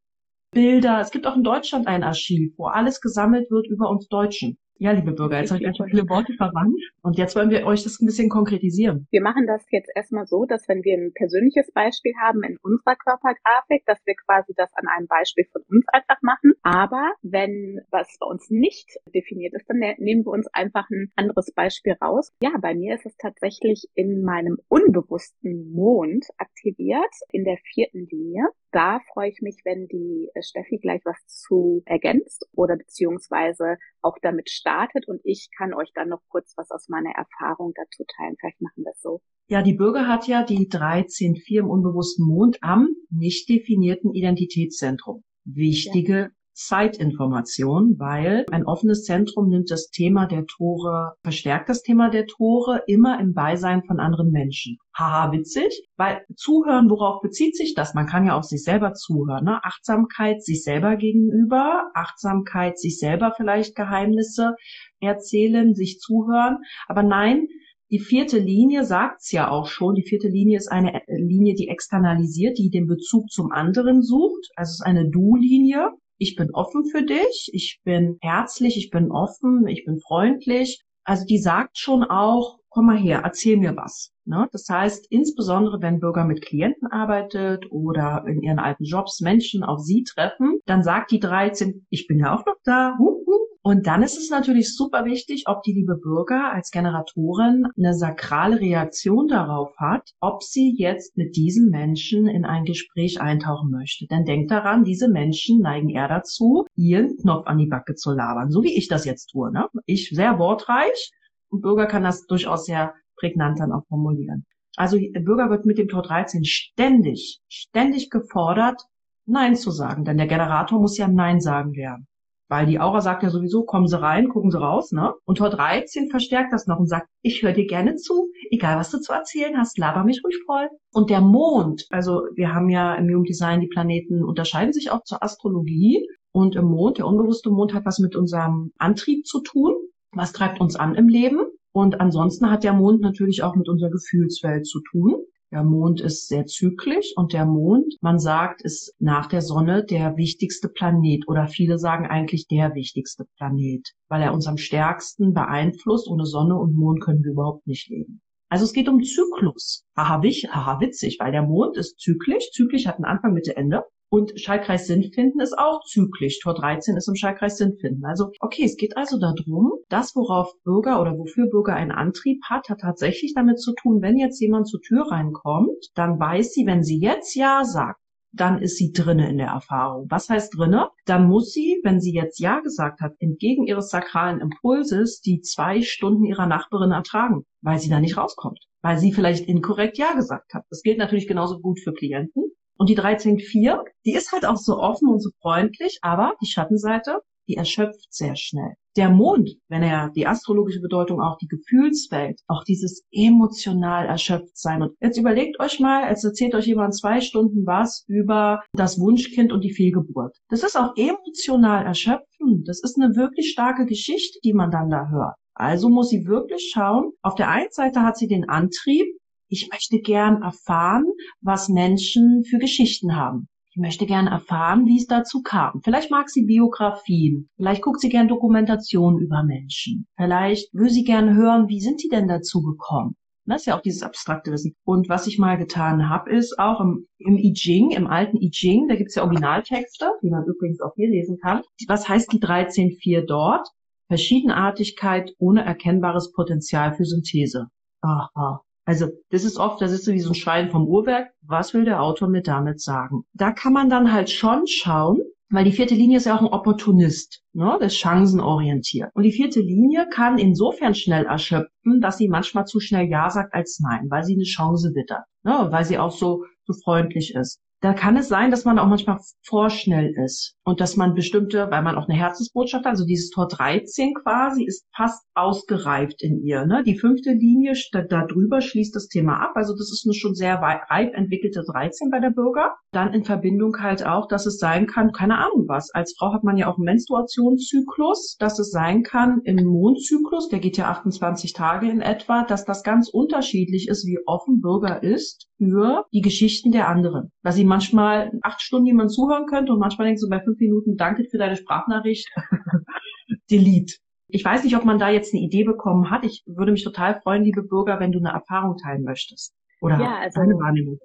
Bilder, 0.52 1.00
es 1.00 1.12
gibt 1.12 1.26
auch 1.26 1.38
in 1.38 1.44
Deutschland 1.44 1.88
ein 1.88 2.04
Archiv, 2.04 2.52
wo 2.58 2.66
alles 2.66 3.00
gesammelt 3.00 3.50
wird 3.50 3.68
über 3.68 3.90
uns 3.90 4.10
Deutschen. 4.10 4.58
Ja, 4.80 4.92
liebe 4.92 5.12
Bürger, 5.12 5.40
jetzt 5.40 5.50
habe 5.50 5.62
ich 5.62 5.68
einfach 5.68 5.88
viele 5.90 6.08
Worte 6.08 6.34
verwandt 6.34 6.80
und 7.02 7.18
jetzt 7.18 7.36
wollen 7.36 7.50
wir 7.50 7.66
euch 7.66 7.84
das 7.84 8.00
ein 8.00 8.06
bisschen 8.06 8.30
konkretisieren. 8.30 9.08
Wir 9.10 9.22
machen 9.22 9.48
das 9.48 9.66
jetzt 9.72 9.90
erstmal 9.96 10.28
so, 10.28 10.46
dass 10.46 10.68
wenn 10.68 10.84
wir 10.84 10.96
ein 10.96 11.14
persönliches 11.16 11.72
Beispiel 11.72 12.14
haben 12.22 12.44
in 12.44 12.58
unserer 12.62 12.96
Körpergrafik, 12.96 13.84
dass 13.88 14.00
wir 14.06 14.14
quasi 14.14 14.54
das 14.56 14.70
an 14.76 14.88
einem 14.88 15.08
Beispiel 15.08 15.46
von 15.52 15.64
uns 15.70 15.86
einfach 15.88 16.22
machen. 16.22 16.54
Aber 16.62 17.12
wenn 17.24 17.82
was 17.90 18.08
bei 18.20 18.28
uns 18.28 18.52
nicht 18.52 18.88
definiert 19.16 19.54
ist, 19.56 19.68
dann 19.68 19.80
ne-, 19.80 19.96
nehmen 19.98 20.26
wir 20.26 20.32
uns 20.32 20.48
einfach 20.54 20.88
ein 20.92 21.12
anderes 21.16 21.52
Beispiel 21.56 21.94
raus. 22.00 22.32
Ja, 22.44 22.52
bei 22.62 22.76
mir 22.76 22.94
ist 22.94 23.06
es 23.08 23.18
tatsächlich 23.18 23.90
in 23.96 24.22
meinem 24.22 24.58
unbewussten 24.68 25.72
Mond 25.72 26.26
aktiviert, 26.38 27.14
in 27.32 27.46
der 27.46 27.58
vierten 27.74 28.08
Linie 28.12 28.44
da 28.72 29.00
freue 29.14 29.30
ich 29.30 29.42
mich, 29.42 29.62
wenn 29.64 29.88
die 29.88 30.30
äh, 30.34 30.42
Steffi 30.42 30.78
gleich 30.78 31.02
was 31.06 31.18
zu 31.28 31.84
ergänzt 31.86 32.48
oder 32.54 32.76
beziehungsweise 32.76 33.78
auch 34.02 34.18
damit 34.22 34.50
startet 34.50 35.08
und 35.08 35.22
ich 35.24 35.50
kann 35.58 35.74
euch 35.74 35.92
dann 35.94 36.10
noch 36.10 36.22
kurz 36.30 36.54
was 36.58 36.72
aus 36.72 36.88
meiner 36.90 37.12
Erfahrung 37.12 37.74
dazu 37.76 38.04
teilen. 38.18 38.36
Vielleicht 38.40 38.62
machen 38.62 38.84
wir 38.84 38.92
es 38.92 39.02
so. 39.02 39.22
Ja, 39.50 39.62
die 39.62 39.74
Bürger 39.74 40.08
hat 40.08 40.28
ja 40.28 40.44
die 40.44 40.68
13.4 40.70 41.60
im 41.60 41.70
unbewussten 41.70 42.26
Mond 42.26 42.58
am 42.62 42.90
nicht 43.10 43.48
definierten 43.48 44.14
Identitätszentrum. 44.14 45.24
Wichtige 45.46 46.14
ja. 46.14 46.30
Zeitinformation, 46.58 47.96
weil 48.00 48.46
ein 48.52 48.66
offenes 48.66 49.04
Zentrum 49.04 49.48
nimmt 49.48 49.70
das 49.70 49.90
Thema 49.90 50.26
der 50.26 50.46
Tore, 50.46 51.14
verstärkt 51.22 51.70
das 51.70 51.84
Thema 51.84 52.10
der 52.10 52.26
Tore 52.26 52.82
immer 52.88 53.20
im 53.20 53.34
Beisein 53.34 53.84
von 53.84 54.00
anderen 54.00 54.32
Menschen. 54.32 54.78
Haha, 54.98 55.32
witzig, 55.32 55.88
weil 55.98 56.26
zuhören, 56.36 56.90
worauf 56.90 57.22
bezieht 57.22 57.56
sich 57.56 57.76
das? 57.76 57.94
Man 57.94 58.08
kann 58.08 58.26
ja 58.26 58.36
auch 58.36 58.44
sich 58.44 58.64
selber 58.64 58.94
zuhören. 58.94 59.46
Ne? 59.46 59.64
Achtsamkeit 59.64 60.42
sich 60.42 60.64
selber 60.64 60.96
gegenüber, 60.96 61.92
Achtsamkeit 61.94 62.80
sich 62.80 62.98
selber 62.98 63.34
vielleicht 63.38 63.76
Geheimnisse 63.76 64.56
erzählen, 65.00 65.76
sich 65.76 66.00
zuhören. 66.00 66.58
Aber 66.88 67.04
nein, 67.04 67.48
die 67.92 68.00
vierte 68.00 68.40
Linie 68.40 68.84
sagt's 68.84 69.32
ja 69.32 69.50
auch 69.50 69.68
schon. 69.68 69.94
Die 69.94 70.04
vierte 70.04 70.28
Linie 70.28 70.58
ist 70.58 70.72
eine 70.72 71.02
Linie, 71.08 71.54
die 71.54 71.68
externalisiert, 71.68 72.58
die 72.58 72.72
den 72.72 72.88
Bezug 72.88 73.30
zum 73.30 73.52
anderen 73.52 74.02
sucht. 74.02 74.50
Also 74.56 74.72
es 74.72 74.80
ist 74.80 74.86
eine 74.86 75.08
Du-Linie 75.08 75.92
ich 76.18 76.36
bin 76.36 76.52
offen 76.54 76.86
für 76.86 77.04
dich, 77.04 77.50
ich 77.54 77.80
bin 77.84 78.18
herzlich, 78.22 78.78
ich 78.78 78.90
bin 78.90 79.12
offen, 79.12 79.68
ich 79.68 79.86
bin 79.86 80.00
freundlich. 80.00 80.84
Also 81.04 81.26
die 81.26 81.38
sagt 81.38 81.78
schon 81.78 82.04
auch, 82.04 82.60
komm 82.70 82.88
mal 82.88 82.98
her, 82.98 83.22
erzähl 83.24 83.58
mir 83.58 83.76
was. 83.76 84.12
Ne? 84.26 84.48
Das 84.52 84.68
heißt, 84.70 85.08
insbesondere 85.10 85.82
wenn 85.82 86.00
Bürger 86.00 86.26
mit 86.26 86.42
Klienten 86.42 86.88
arbeitet 86.92 87.72
oder 87.72 88.26
in 88.28 88.42
ihren 88.42 88.60
alten 88.60 88.84
Jobs 88.84 89.22
Menschen 89.22 89.64
auf 89.64 89.80
sie 89.80 90.04
treffen, 90.04 90.60
dann 90.66 90.84
sagt 90.84 91.12
die 91.12 91.20
13, 91.20 91.88
ich 91.90 92.08
bin 92.08 92.20
ja 92.20 92.36
auch 92.36 92.46
noch 92.46 92.58
da, 92.66 92.96
huh, 93.00 93.24
huh, 93.26 93.47
und 93.68 93.86
dann 93.86 94.02
ist 94.02 94.18
es 94.18 94.30
natürlich 94.30 94.74
super 94.74 95.04
wichtig, 95.04 95.44
ob 95.48 95.62
die 95.62 95.74
liebe 95.74 95.98
Bürger 95.98 96.54
als 96.54 96.72
Generatorin 96.72 97.66
eine 97.76 97.94
sakrale 97.94 98.62
Reaktion 98.62 99.28
darauf 99.28 99.76
hat, 99.76 100.14
ob 100.22 100.42
sie 100.42 100.74
jetzt 100.78 101.18
mit 101.18 101.36
diesen 101.36 101.70
Menschen 101.70 102.28
in 102.28 102.46
ein 102.46 102.64
Gespräch 102.64 103.20
eintauchen 103.20 103.70
möchte. 103.70 104.06
Denn 104.08 104.24
denkt 104.24 104.52
daran, 104.52 104.86
diese 104.86 105.10
Menschen 105.10 105.60
neigen 105.60 105.90
eher 105.90 106.08
dazu, 106.08 106.66
ihren 106.78 107.18
Knopf 107.18 107.46
an 107.46 107.58
die 107.58 107.66
Backe 107.66 107.96
zu 107.96 108.14
labern, 108.14 108.52
so 108.52 108.64
wie 108.64 108.78
ich 108.78 108.88
das 108.88 109.04
jetzt 109.04 109.32
tue. 109.32 109.52
Ne? 109.52 109.68
Ich 109.86 110.12
sehr 110.12 110.40
wortreich 110.40 111.12
und 111.50 111.60
Bürger 111.60 111.88
kann 111.88 112.04
das 112.04 112.26
durchaus 112.26 112.68
sehr 112.68 112.94
prägnant 113.18 113.60
dann 113.60 113.74
auch 113.74 113.86
formulieren. 113.90 114.46
Also 114.78 114.98
Bürger 114.98 115.50
wird 115.50 115.66
mit 115.66 115.78
dem 115.78 115.90
Tor 115.90 116.04
13 116.04 116.46
ständig, 116.46 117.42
ständig 117.50 118.12
gefordert, 118.12 118.82
Nein 119.26 119.58
zu 119.58 119.72
sagen, 119.72 120.06
denn 120.06 120.16
der 120.16 120.28
Generator 120.28 120.80
muss 120.80 120.98
ja 120.98 121.10
Nein 121.10 121.42
sagen 121.42 121.74
lernen. 121.74 122.08
Weil 122.50 122.66
die 122.66 122.80
Aura 122.80 123.02
sagt 123.02 123.24
ja 123.24 123.30
sowieso, 123.30 123.64
kommen 123.64 123.88
Sie 123.88 124.00
rein, 124.00 124.30
gucken 124.30 124.52
Sie 124.52 124.60
raus, 124.60 124.92
ne? 124.92 125.14
Und 125.26 125.40
Tor 125.40 125.50
13 125.50 126.10
verstärkt 126.10 126.54
das 126.54 126.66
noch 126.66 126.80
und 126.80 126.88
sagt, 126.88 127.10
ich 127.22 127.44
höre 127.44 127.52
dir 127.52 127.68
gerne 127.68 127.96
zu, 127.96 128.30
egal 128.52 128.78
was 128.78 128.90
du 128.90 129.00
zu 129.00 129.12
erzählen 129.12 129.58
hast, 129.58 129.78
laber 129.78 130.04
mich 130.04 130.24
ruhig 130.24 130.38
voll. 130.46 130.70
Und 130.94 131.10
der 131.10 131.22
Mond, 131.22 131.86
also 131.90 132.24
wir 132.36 132.54
haben 132.54 132.70
ja 132.70 132.96
im 132.96 133.08
Human 133.10 133.26
Design, 133.26 133.60
die 133.60 133.68
Planeten 133.68 134.24
unterscheiden 134.24 134.74
sich 134.74 134.92
auch 134.92 135.04
zur 135.04 135.24
Astrologie. 135.24 136.08
Und 136.32 136.56
im 136.56 136.66
Mond, 136.66 137.00
der 137.00 137.08
unbewusste 137.08 137.50
Mond 137.50 137.74
hat 137.74 137.86
was 137.86 138.00
mit 138.00 138.16
unserem 138.16 138.72
Antrieb 138.78 139.26
zu 139.26 139.42
tun. 139.42 139.76
Was 140.12 140.34
treibt 140.34 140.62
uns 140.62 140.76
an 140.76 140.96
im 140.96 141.10
Leben? 141.10 141.40
Und 141.74 142.00
ansonsten 142.00 142.50
hat 142.50 142.64
der 142.64 142.74
Mond 142.74 143.02
natürlich 143.02 143.44
auch 143.44 143.56
mit 143.56 143.68
unserer 143.68 143.90
Gefühlswelt 143.90 144.66
zu 144.66 144.82
tun. 144.82 145.16
Der 145.52 145.64
Mond 145.64 146.02
ist 146.02 146.28
sehr 146.28 146.46
zyklisch 146.46 147.14
und 147.16 147.32
der 147.32 147.46
Mond, 147.46 147.96
man 148.02 148.20
sagt, 148.20 148.62
ist 148.64 148.94
nach 149.00 149.28
der 149.28 149.42
Sonne 149.42 149.86
der 149.86 150.18
wichtigste 150.18 150.68
Planet 150.68 151.26
oder 151.28 151.48
viele 151.48 151.80
sagen 151.80 152.06
eigentlich 152.06 152.48
der 152.48 152.76
wichtigste 152.76 153.26
Planet, 153.38 153.94
weil 154.10 154.22
er 154.22 154.34
uns 154.34 154.46
am 154.48 154.58
stärksten 154.58 155.34
beeinflusst. 155.34 156.10
Ohne 156.10 156.26
Sonne 156.26 156.58
und 156.58 156.76
Mond 156.76 157.02
können 157.02 157.24
wir 157.24 157.32
überhaupt 157.32 157.66
nicht 157.66 157.88
leben. 157.88 158.22
Also 158.50 158.66
es 158.66 158.74
geht 158.74 158.90
um 158.90 159.02
Zyklus. 159.02 159.86
Haha, 159.96 160.22
witzig, 160.22 161.18
weil 161.20 161.32
der 161.32 161.44
Mond 161.44 161.78
ist 161.78 162.00
zyklisch. 162.00 162.52
Zyklisch 162.52 162.86
hat 162.86 162.96
einen 162.96 163.06
Anfang, 163.06 163.34
Mitte, 163.34 163.56
Ende. 163.56 163.84
Und 164.10 164.40
Schaltkreis 164.40 164.88
Sinnfinden 164.88 165.42
ist 165.42 165.58
auch 165.58 165.84
zyklisch. 165.84 166.40
Tor 166.40 166.54
13 166.54 166.96
ist 166.96 167.10
im 167.10 167.16
Schaltkreis 167.16 167.58
Sinnfinden. 167.58 168.06
Also, 168.06 168.32
okay, 168.40 168.64
es 168.64 168.78
geht 168.78 168.96
also 168.96 169.20
darum, 169.20 169.74
das, 169.90 170.16
worauf 170.16 170.54
Bürger 170.64 171.02
oder 171.02 171.18
wofür 171.18 171.50
Bürger 171.50 171.76
einen 171.76 171.92
Antrieb 171.92 172.42
hat, 172.46 172.70
hat 172.70 172.80
tatsächlich 172.80 173.34
damit 173.36 173.60
zu 173.60 173.74
tun, 173.74 174.02
wenn 174.02 174.18
jetzt 174.18 174.40
jemand 174.40 174.68
zur 174.70 174.82
Tür 174.82 175.12
reinkommt, 175.12 175.88
dann 175.96 176.20
weiß 176.20 176.54
sie, 176.54 176.66
wenn 176.66 176.84
sie 176.84 177.00
jetzt 177.00 177.36
Ja 177.36 177.66
sagt, 177.66 178.00
dann 178.32 178.62
ist 178.62 178.78
sie 178.78 178.92
drinne 178.92 179.30
in 179.30 179.38
der 179.38 179.48
Erfahrung. 179.48 180.08
Was 180.10 180.30
heißt 180.30 180.58
drinne? 180.58 180.90
Dann 181.06 181.28
muss 181.28 181.52
sie, 181.52 181.80
wenn 181.84 182.00
sie 182.00 182.14
jetzt 182.14 182.40
Ja 182.40 182.60
gesagt 182.60 183.02
hat, 183.02 183.14
entgegen 183.20 183.66
ihres 183.66 183.90
sakralen 183.90 184.40
Impulses 184.40 185.22
die 185.22 185.42
zwei 185.42 185.82
Stunden 185.82 186.24
ihrer 186.24 186.48
Nachbarin 186.48 186.92
ertragen, 186.92 187.44
weil 187.62 187.80
sie 187.80 187.90
da 187.90 188.00
nicht 188.00 188.18
rauskommt, 188.18 188.60
weil 188.82 188.98
sie 188.98 189.12
vielleicht 189.12 189.48
inkorrekt 189.48 189.98
Ja 189.98 190.14
gesagt 190.14 190.54
hat. 190.54 190.64
Das 190.70 190.82
gilt 190.82 190.98
natürlich 190.98 191.28
genauso 191.28 191.60
gut 191.60 191.80
für 191.80 191.94
Klienten. 191.94 192.52
Und 192.78 192.90
die 192.90 192.98
13.4, 192.98 193.84
die 194.06 194.14
ist 194.14 194.32
halt 194.32 194.46
auch 194.46 194.58
so 194.58 194.78
offen 194.78 195.10
und 195.10 195.20
so 195.20 195.30
freundlich, 195.42 196.00
aber 196.02 196.34
die 196.42 196.48
Schattenseite, 196.48 197.22
die 197.48 197.56
erschöpft 197.56 198.14
sehr 198.14 198.36
schnell. 198.36 198.74
Der 198.96 199.10
Mond, 199.10 199.52
wenn 199.70 199.84
er 199.84 200.10
die 200.10 200.28
astrologische 200.28 200.82
Bedeutung 200.82 201.22
auch 201.22 201.38
die 201.38 201.48
Gefühlswelt, 201.48 202.42
auch 202.48 202.64
dieses 202.64 203.06
emotional 203.12 204.08
erschöpft 204.08 204.58
sein. 204.58 204.82
Und 204.82 204.96
jetzt 205.00 205.18
überlegt 205.18 205.60
euch 205.60 205.80
mal, 205.80 206.04
als 206.04 206.24
erzählt 206.24 206.56
euch 206.56 206.66
jemand 206.66 206.96
zwei 206.96 207.22
Stunden 207.22 207.66
was 207.66 208.04
über 208.08 208.64
das 208.74 209.00
Wunschkind 209.00 209.54
und 209.54 209.64
die 209.64 209.74
Fehlgeburt. 209.74 210.36
Das 210.50 210.64
ist 210.64 210.76
auch 210.76 210.94
emotional 210.98 211.86
erschöpfend. 211.86 212.68
Das 212.68 212.82
ist 212.82 213.00
eine 213.00 213.16
wirklich 213.16 213.52
starke 213.52 213.86
Geschichte, 213.86 214.40
die 214.44 214.54
man 214.54 214.72
dann 214.72 214.90
da 214.90 215.10
hört. 215.10 215.36
Also 215.54 215.90
muss 215.90 216.10
sie 216.10 216.26
wirklich 216.26 216.72
schauen. 216.74 217.14
Auf 217.22 217.36
der 217.36 217.50
einen 217.50 217.72
Seite 217.72 218.02
hat 218.02 218.18
sie 218.18 218.28
den 218.28 218.50
Antrieb, 218.50 219.08
ich 219.50 219.70
möchte 219.72 220.00
gern 220.00 220.42
erfahren, 220.42 221.06
was 221.42 221.70
Menschen 221.70 222.44
für 222.44 222.58
Geschichten 222.58 223.16
haben. 223.16 223.48
Ich 223.72 223.78
möchte 223.78 224.06
gern 224.06 224.28
erfahren, 224.28 224.86
wie 224.86 224.98
es 224.98 225.06
dazu 225.06 225.42
kam. 225.44 225.82
Vielleicht 225.84 226.10
mag 226.10 226.30
sie 226.30 226.46
Biografien. 226.46 227.50
Vielleicht 227.58 227.84
guckt 227.84 228.02
sie 228.02 228.10
gern 228.10 228.28
Dokumentationen 228.28 229.20
über 229.20 229.44
Menschen. 229.44 230.08
Vielleicht 230.16 230.74
will 230.74 230.90
sie 230.90 231.04
gern 231.04 231.36
hören, 231.36 231.68
wie 231.70 231.80
sind 231.80 232.02
die 232.04 232.10
denn 232.10 232.28
dazu 232.28 232.64
gekommen? 232.64 233.16
Das 233.46 233.62
ist 233.62 233.66
ja 233.68 233.78
auch 233.78 233.82
dieses 233.82 234.04
abstrakte 234.04 234.52
Wissen. 234.52 234.76
Und 234.84 235.08
was 235.08 235.26
ich 235.26 235.38
mal 235.38 235.58
getan 235.58 236.10
habe, 236.10 236.32
ist 236.32 236.60
auch 236.60 236.82
im, 236.82 237.08
im 237.18 237.38
I 237.38 237.54
Ching, 237.54 237.92
im 237.92 238.08
alten 238.08 238.38
I 238.38 238.50
Ching, 238.50 238.88
da 238.90 238.96
gibt's 238.96 239.16
ja 239.16 239.24
Originaltexte, 239.24 240.12
die 240.22 240.30
man 240.30 240.44
übrigens 240.44 240.82
auch 240.82 240.94
hier 240.96 241.10
lesen 241.10 241.38
kann. 241.42 241.62
Was 241.88 242.10
heißt 242.10 242.34
die 242.34 242.40
13.4 242.40 243.26
dort? 243.26 243.70
Verschiedenartigkeit 244.08 245.34
ohne 245.38 245.64
erkennbares 245.64 246.32
Potenzial 246.34 246.94
für 246.96 247.06
Synthese. 247.06 247.68
Aha. 248.02 248.62
Also 248.88 249.08
das 249.32 249.44
ist 249.44 249.58
oft, 249.58 249.82
da 249.82 249.90
sitzt 249.90 250.08
du 250.08 250.14
wie 250.14 250.22
so 250.22 250.30
ein 250.30 250.36
Schwein 250.36 250.70
vom 250.72 250.88
Uhrwerk. 250.88 251.34
Was 251.42 251.74
will 251.74 251.84
der 251.84 252.02
Autor 252.02 252.30
mir 252.30 252.42
damit 252.42 252.80
sagen? 252.80 253.26
Da 253.34 253.52
kann 253.52 253.74
man 253.74 253.90
dann 253.90 254.14
halt 254.14 254.30
schon 254.30 254.66
schauen, 254.66 255.20
weil 255.50 255.66
die 255.66 255.74
vierte 255.74 255.94
Linie 255.94 256.18
ist 256.18 256.26
ja 256.26 256.38
auch 256.38 256.42
ein 256.42 256.48
Opportunist, 256.48 257.44
ne? 257.52 257.78
das 257.82 257.92
ist 257.94 258.00
chancenorientiert. 258.00 259.10
Und 259.14 259.24
die 259.24 259.34
vierte 259.34 259.60
Linie 259.60 260.08
kann 260.10 260.38
insofern 260.38 260.96
schnell 260.96 261.26
erschöpfen, 261.26 262.00
dass 262.00 262.18
sie 262.18 262.30
manchmal 262.30 262.66
zu 262.66 262.80
schnell 262.80 263.10
Ja 263.10 263.30
sagt 263.30 263.54
als 263.54 263.82
Nein, 263.82 264.08
weil 264.10 264.24
sie 264.24 264.36
eine 264.36 264.44
Chance 264.44 264.94
wittert, 264.96 265.26
ne? 265.44 265.68
weil 265.70 265.84
sie 265.84 265.98
auch 265.98 266.12
so, 266.12 266.46
so 266.66 266.74
freundlich 266.74 267.36
ist 267.36 267.60
da 267.82 267.94
kann 267.94 268.18
es 268.18 268.28
sein, 268.28 268.50
dass 268.50 268.66
man 268.66 268.80
auch 268.80 268.88
manchmal 268.88 269.20
vorschnell 269.44 270.14
ist 270.26 270.56
und 270.64 270.82
dass 270.82 270.98
man 270.98 271.14
bestimmte, 271.14 271.70
weil 271.70 271.84
man 271.84 271.96
auch 271.96 272.08
eine 272.08 272.18
Herzensbotschaft 272.18 272.86
hat, 272.86 272.92
also 272.92 273.06
dieses 273.06 273.30
Tor 273.30 273.48
13 273.48 274.16
quasi 274.16 274.66
ist 274.66 274.86
fast 274.96 275.24
ausgereift 275.36 276.24
in 276.24 276.42
ihr. 276.42 276.66
Ne? 276.66 276.84
Die 276.84 276.98
fünfte 276.98 277.32
Linie 277.32 277.74
da, 277.92 278.02
da 278.02 278.26
drüber 278.26 278.62
schließt 278.62 278.96
das 278.96 279.08
Thema 279.08 279.40
ab. 279.40 279.52
Also 279.56 279.74
das 279.74 279.92
ist 279.92 280.06
eine 280.06 280.16
schon 280.16 280.34
sehr 280.34 280.56
reif 280.56 281.12
entwickelte 281.14 281.64
13 281.64 282.10
bei 282.10 282.20
der 282.20 282.32
Bürger. 282.32 282.76
Dann 282.92 283.14
in 283.14 283.24
Verbindung 283.24 283.78
halt 283.80 284.06
auch, 284.06 284.28
dass 284.28 284.48
es 284.48 284.58
sein 284.58 284.88
kann, 284.88 285.12
keine 285.12 285.38
Ahnung 285.38 285.66
was. 285.68 285.92
Als 285.94 286.16
Frau 286.18 286.34
hat 286.34 286.44
man 286.44 286.58
ja 286.58 286.68
auch 286.68 286.78
einen 286.78 286.86
Menstruationszyklus, 286.86 288.38
dass 288.40 288.58
es 288.58 288.72
sein 288.72 289.04
kann 289.04 289.42
im 289.44 289.64
Mondzyklus, 289.66 290.50
der 290.50 290.60
geht 290.60 290.78
ja 290.78 290.90
28 290.90 291.54
Tage 291.54 291.90
in 291.90 292.02
etwa, 292.02 292.44
dass 292.44 292.66
das 292.66 292.84
ganz 292.84 293.10
unterschiedlich 293.10 293.88
ist, 293.88 294.06
wie 294.08 294.18
offen 294.26 294.62
Bürger 294.62 295.04
ist 295.04 295.48
für 295.58 296.06
die 296.14 296.22
Geschichten 296.22 296.72
der 296.72 296.88
anderen. 296.88 297.32
Dass 297.44 297.56
sie 297.56 297.67
manchmal 297.68 298.32
acht 298.42 298.62
Stunden 298.62 298.88
jemand 298.88 299.12
zuhören 299.12 299.46
könnte 299.46 299.74
und 299.74 299.80
manchmal 299.80 300.08
denkst 300.08 300.22
du 300.22 300.30
bei 300.30 300.40
fünf 300.40 300.60
Minuten, 300.60 300.98
danke 300.98 301.26
für 301.26 301.38
deine 301.38 301.56
Sprachnachricht, 301.56 302.28
delete. 303.52 303.96
Ich 304.30 304.44
weiß 304.44 304.64
nicht, 304.64 304.76
ob 304.76 304.84
man 304.84 305.00
da 305.00 305.10
jetzt 305.10 305.34
eine 305.34 305.44
Idee 305.44 305.64
bekommen 305.64 306.12
hat. 306.12 306.26
Ich 306.26 306.44
würde 306.46 306.72
mich 306.72 306.84
total 306.84 307.22
freuen, 307.22 307.44
liebe 307.44 307.64
Bürger, 307.64 308.00
wenn 308.00 308.12
du 308.12 308.20
eine 308.20 308.30
Erfahrung 308.30 308.78
teilen 308.78 309.04
möchtest. 309.04 309.54
Oder 309.80 310.00
ja, 310.00 310.18
also, 310.20 310.42
eine 310.42 310.54
Wahrnehmung. 310.56 311.00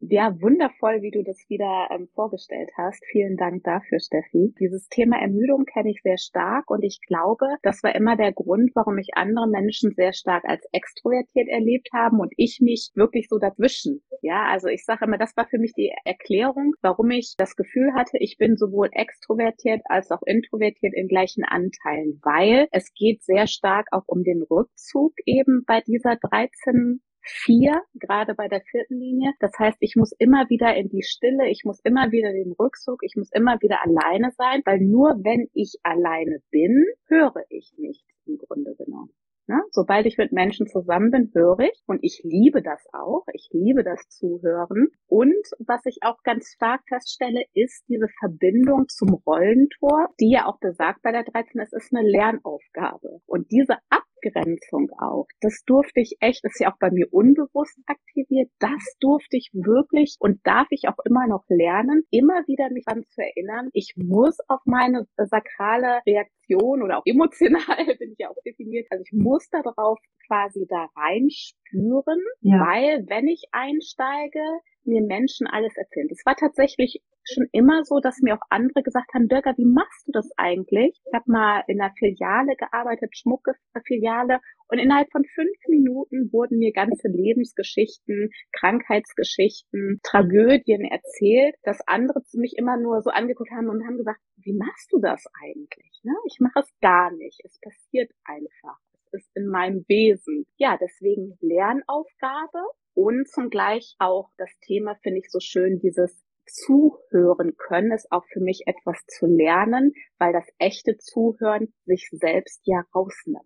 Ja, 0.00 0.32
wundervoll, 0.40 1.02
wie 1.02 1.10
du 1.10 1.24
das 1.24 1.44
wieder 1.48 1.88
ähm, 1.90 2.06
vorgestellt 2.14 2.70
hast. 2.76 3.04
Vielen 3.10 3.36
Dank 3.36 3.64
dafür, 3.64 3.98
Steffi. 3.98 4.54
Dieses 4.60 4.88
Thema 4.88 5.20
Ermüdung 5.20 5.64
kenne 5.64 5.90
ich 5.90 6.02
sehr 6.02 6.18
stark 6.18 6.70
und 6.70 6.84
ich 6.84 7.00
glaube, 7.04 7.46
das 7.62 7.82
war 7.82 7.96
immer 7.96 8.16
der 8.16 8.32
Grund, 8.32 8.70
warum 8.76 8.94
mich 8.94 9.08
andere 9.14 9.48
Menschen 9.48 9.94
sehr 9.96 10.12
stark 10.12 10.44
als 10.44 10.64
extrovertiert 10.70 11.48
erlebt 11.48 11.88
haben 11.92 12.20
und 12.20 12.32
ich 12.36 12.60
mich 12.62 12.92
wirklich 12.94 13.26
so 13.28 13.38
dazwischen. 13.38 14.00
Ja, 14.22 14.46
also 14.48 14.68
ich 14.68 14.84
sage 14.84 15.04
immer, 15.04 15.18
das 15.18 15.36
war 15.36 15.48
für 15.48 15.58
mich 15.58 15.72
die 15.74 15.92
Erklärung, 16.04 16.74
warum 16.80 17.10
ich 17.10 17.34
das 17.36 17.56
Gefühl 17.56 17.92
hatte, 17.92 18.18
ich 18.20 18.36
bin 18.38 18.56
sowohl 18.56 18.90
extrovertiert 18.92 19.80
als 19.86 20.12
auch 20.12 20.22
introvertiert 20.26 20.94
in 20.94 21.08
gleichen 21.08 21.42
Anteilen, 21.42 22.20
weil 22.22 22.68
es 22.70 22.94
geht 22.94 23.24
sehr 23.24 23.48
stark 23.48 23.88
auch 23.90 24.04
um 24.06 24.22
den 24.22 24.42
Rückzug 24.48 25.14
eben 25.26 25.64
bei 25.66 25.80
dieser 25.80 26.14
13 26.14 27.00
vier, 27.28 27.82
gerade 27.94 28.34
bei 28.34 28.48
der 28.48 28.62
vierten 28.62 28.98
Linie. 28.98 29.32
Das 29.40 29.52
heißt, 29.58 29.78
ich 29.80 29.94
muss 29.96 30.12
immer 30.18 30.48
wieder 30.48 30.74
in 30.76 30.88
die 30.88 31.02
Stille, 31.02 31.48
ich 31.48 31.62
muss 31.64 31.80
immer 31.84 32.10
wieder 32.10 32.32
den 32.32 32.52
Rückzug, 32.52 33.02
ich 33.02 33.14
muss 33.16 33.30
immer 33.32 33.60
wieder 33.60 33.84
alleine 33.84 34.30
sein, 34.32 34.62
weil 34.64 34.80
nur 34.80 35.16
wenn 35.22 35.48
ich 35.52 35.78
alleine 35.82 36.40
bin, 36.50 36.84
höre 37.06 37.44
ich 37.48 37.72
nichts 37.76 38.08
im 38.26 38.38
Grunde 38.38 38.74
genommen. 38.76 39.12
Ne? 39.48 39.62
Sobald 39.70 40.04
ich 40.04 40.18
mit 40.18 40.30
Menschen 40.30 40.66
zusammen 40.66 41.10
bin, 41.10 41.30
höre 41.32 41.60
ich 41.60 41.82
und 41.86 42.00
ich 42.02 42.20
liebe 42.22 42.60
das 42.60 42.84
auch. 42.92 43.24
Ich 43.32 43.48
liebe 43.50 43.82
das 43.82 44.06
Zuhören. 44.10 44.88
Und 45.06 45.42
was 45.58 45.86
ich 45.86 46.00
auch 46.02 46.22
ganz 46.22 46.52
stark 46.54 46.82
feststelle, 46.86 47.44
ist 47.54 47.82
diese 47.88 48.08
Verbindung 48.20 48.88
zum 48.88 49.14
Rollentor, 49.26 50.08
die 50.20 50.32
ja 50.32 50.44
auch 50.44 50.58
besagt 50.60 51.00
bei 51.02 51.12
der 51.12 51.24
13, 51.24 51.62
es 51.62 51.72
ist 51.72 51.94
eine 51.94 52.06
Lernaufgabe. 52.06 53.22
Und 53.24 53.50
diese 53.50 53.78
Abgrenzung 54.18 54.90
auch, 54.98 55.26
das 55.40 55.62
durfte 55.66 56.00
ich 56.00 56.16
echt, 56.20 56.44
ist 56.44 56.60
ja 56.60 56.72
auch 56.72 56.78
bei 56.78 56.90
mir 56.90 57.06
unbewusst 57.10 57.78
aktiviert, 57.86 58.50
das 58.58 58.96
durfte 59.00 59.36
ich 59.36 59.50
wirklich 59.52 60.16
und 60.18 60.40
darf 60.44 60.66
ich 60.70 60.88
auch 60.88 60.98
immer 61.04 61.26
noch 61.26 61.44
lernen, 61.48 62.02
immer 62.10 62.46
wieder 62.46 62.70
mich 62.70 62.84
daran 62.84 63.04
zu 63.10 63.22
erinnern, 63.22 63.70
ich 63.72 63.94
muss 63.96 64.36
auf 64.48 64.60
meine 64.64 65.06
sakrale 65.16 66.00
Reaktion 66.06 66.82
oder 66.82 66.98
auch 66.98 67.06
emotional 67.06 67.62
bin 67.98 68.12
ich 68.12 68.18
ja 68.18 68.28
auch 68.28 68.42
definiert, 68.44 68.86
also 68.90 69.02
ich 69.04 69.12
muss 69.12 69.38
muss 69.38 69.48
darauf 69.50 69.98
quasi 70.26 70.66
da 70.68 70.88
reinspüren, 70.96 72.20
ja. 72.40 72.58
weil 72.60 73.06
wenn 73.08 73.28
ich 73.28 73.44
einsteige, 73.52 74.42
mir 74.84 75.02
Menschen 75.02 75.46
alles 75.46 75.76
erzählen. 75.76 76.08
Das 76.08 76.24
war 76.24 76.34
tatsächlich 76.34 77.02
schon 77.32 77.46
immer 77.52 77.84
so, 77.84 78.00
dass 78.00 78.20
mir 78.20 78.34
auch 78.34 78.46
andere 78.50 78.82
gesagt 78.82 79.12
haben, 79.14 79.28
Birger, 79.28 79.54
wie 79.56 79.64
machst 79.64 80.06
du 80.06 80.12
das 80.12 80.28
eigentlich? 80.36 81.00
Ich 81.04 81.14
habe 81.14 81.30
mal 81.30 81.62
in 81.66 81.80
einer 81.80 81.92
Filiale 81.98 82.56
gearbeitet, 82.56 83.16
Schmuckfiliale, 83.16 84.40
und 84.70 84.78
innerhalb 84.78 85.10
von 85.10 85.24
fünf 85.24 85.56
Minuten 85.68 86.30
wurden 86.30 86.58
mir 86.58 86.72
ganze 86.72 87.08
Lebensgeschichten, 87.08 88.30
Krankheitsgeschichten, 88.52 90.00
Tragödien 90.02 90.84
erzählt, 90.84 91.54
dass 91.62 91.80
andere 91.86 92.22
mich 92.34 92.54
immer 92.58 92.76
nur 92.76 93.00
so 93.00 93.10
angeguckt 93.10 93.50
haben 93.50 93.68
und 93.68 93.86
haben 93.86 93.96
gesagt, 93.96 94.20
wie 94.36 94.52
machst 94.52 94.92
du 94.92 95.00
das 95.00 95.24
eigentlich? 95.42 96.00
Ne? 96.02 96.12
Ich 96.26 96.38
mache 96.40 96.60
es 96.60 96.70
gar 96.80 97.10
nicht. 97.12 97.40
Es 97.44 97.58
passiert 97.60 98.10
einfach 98.24 98.78
ist 99.12 99.30
in 99.34 99.46
meinem 99.48 99.84
Wesen. 99.88 100.46
Ja, 100.56 100.76
deswegen 100.78 101.38
Lernaufgabe 101.40 102.62
und 102.94 103.28
zugleich 103.28 103.94
auch 103.98 104.30
das 104.36 104.50
Thema 104.60 104.96
finde 105.02 105.20
ich 105.20 105.30
so 105.30 105.40
schön, 105.40 105.78
dieses 105.78 106.24
zuhören 106.48 107.56
können, 107.56 107.92
ist 107.92 108.10
auch 108.10 108.24
für 108.32 108.40
mich 108.40 108.62
etwas 108.66 108.98
zu 109.06 109.26
lernen, 109.26 109.92
weil 110.18 110.32
das 110.32 110.46
echte 110.58 110.96
Zuhören 110.98 111.72
sich 111.84 112.08
selbst 112.12 112.62
ja 112.64 112.84
rausnimmt. 112.94 113.44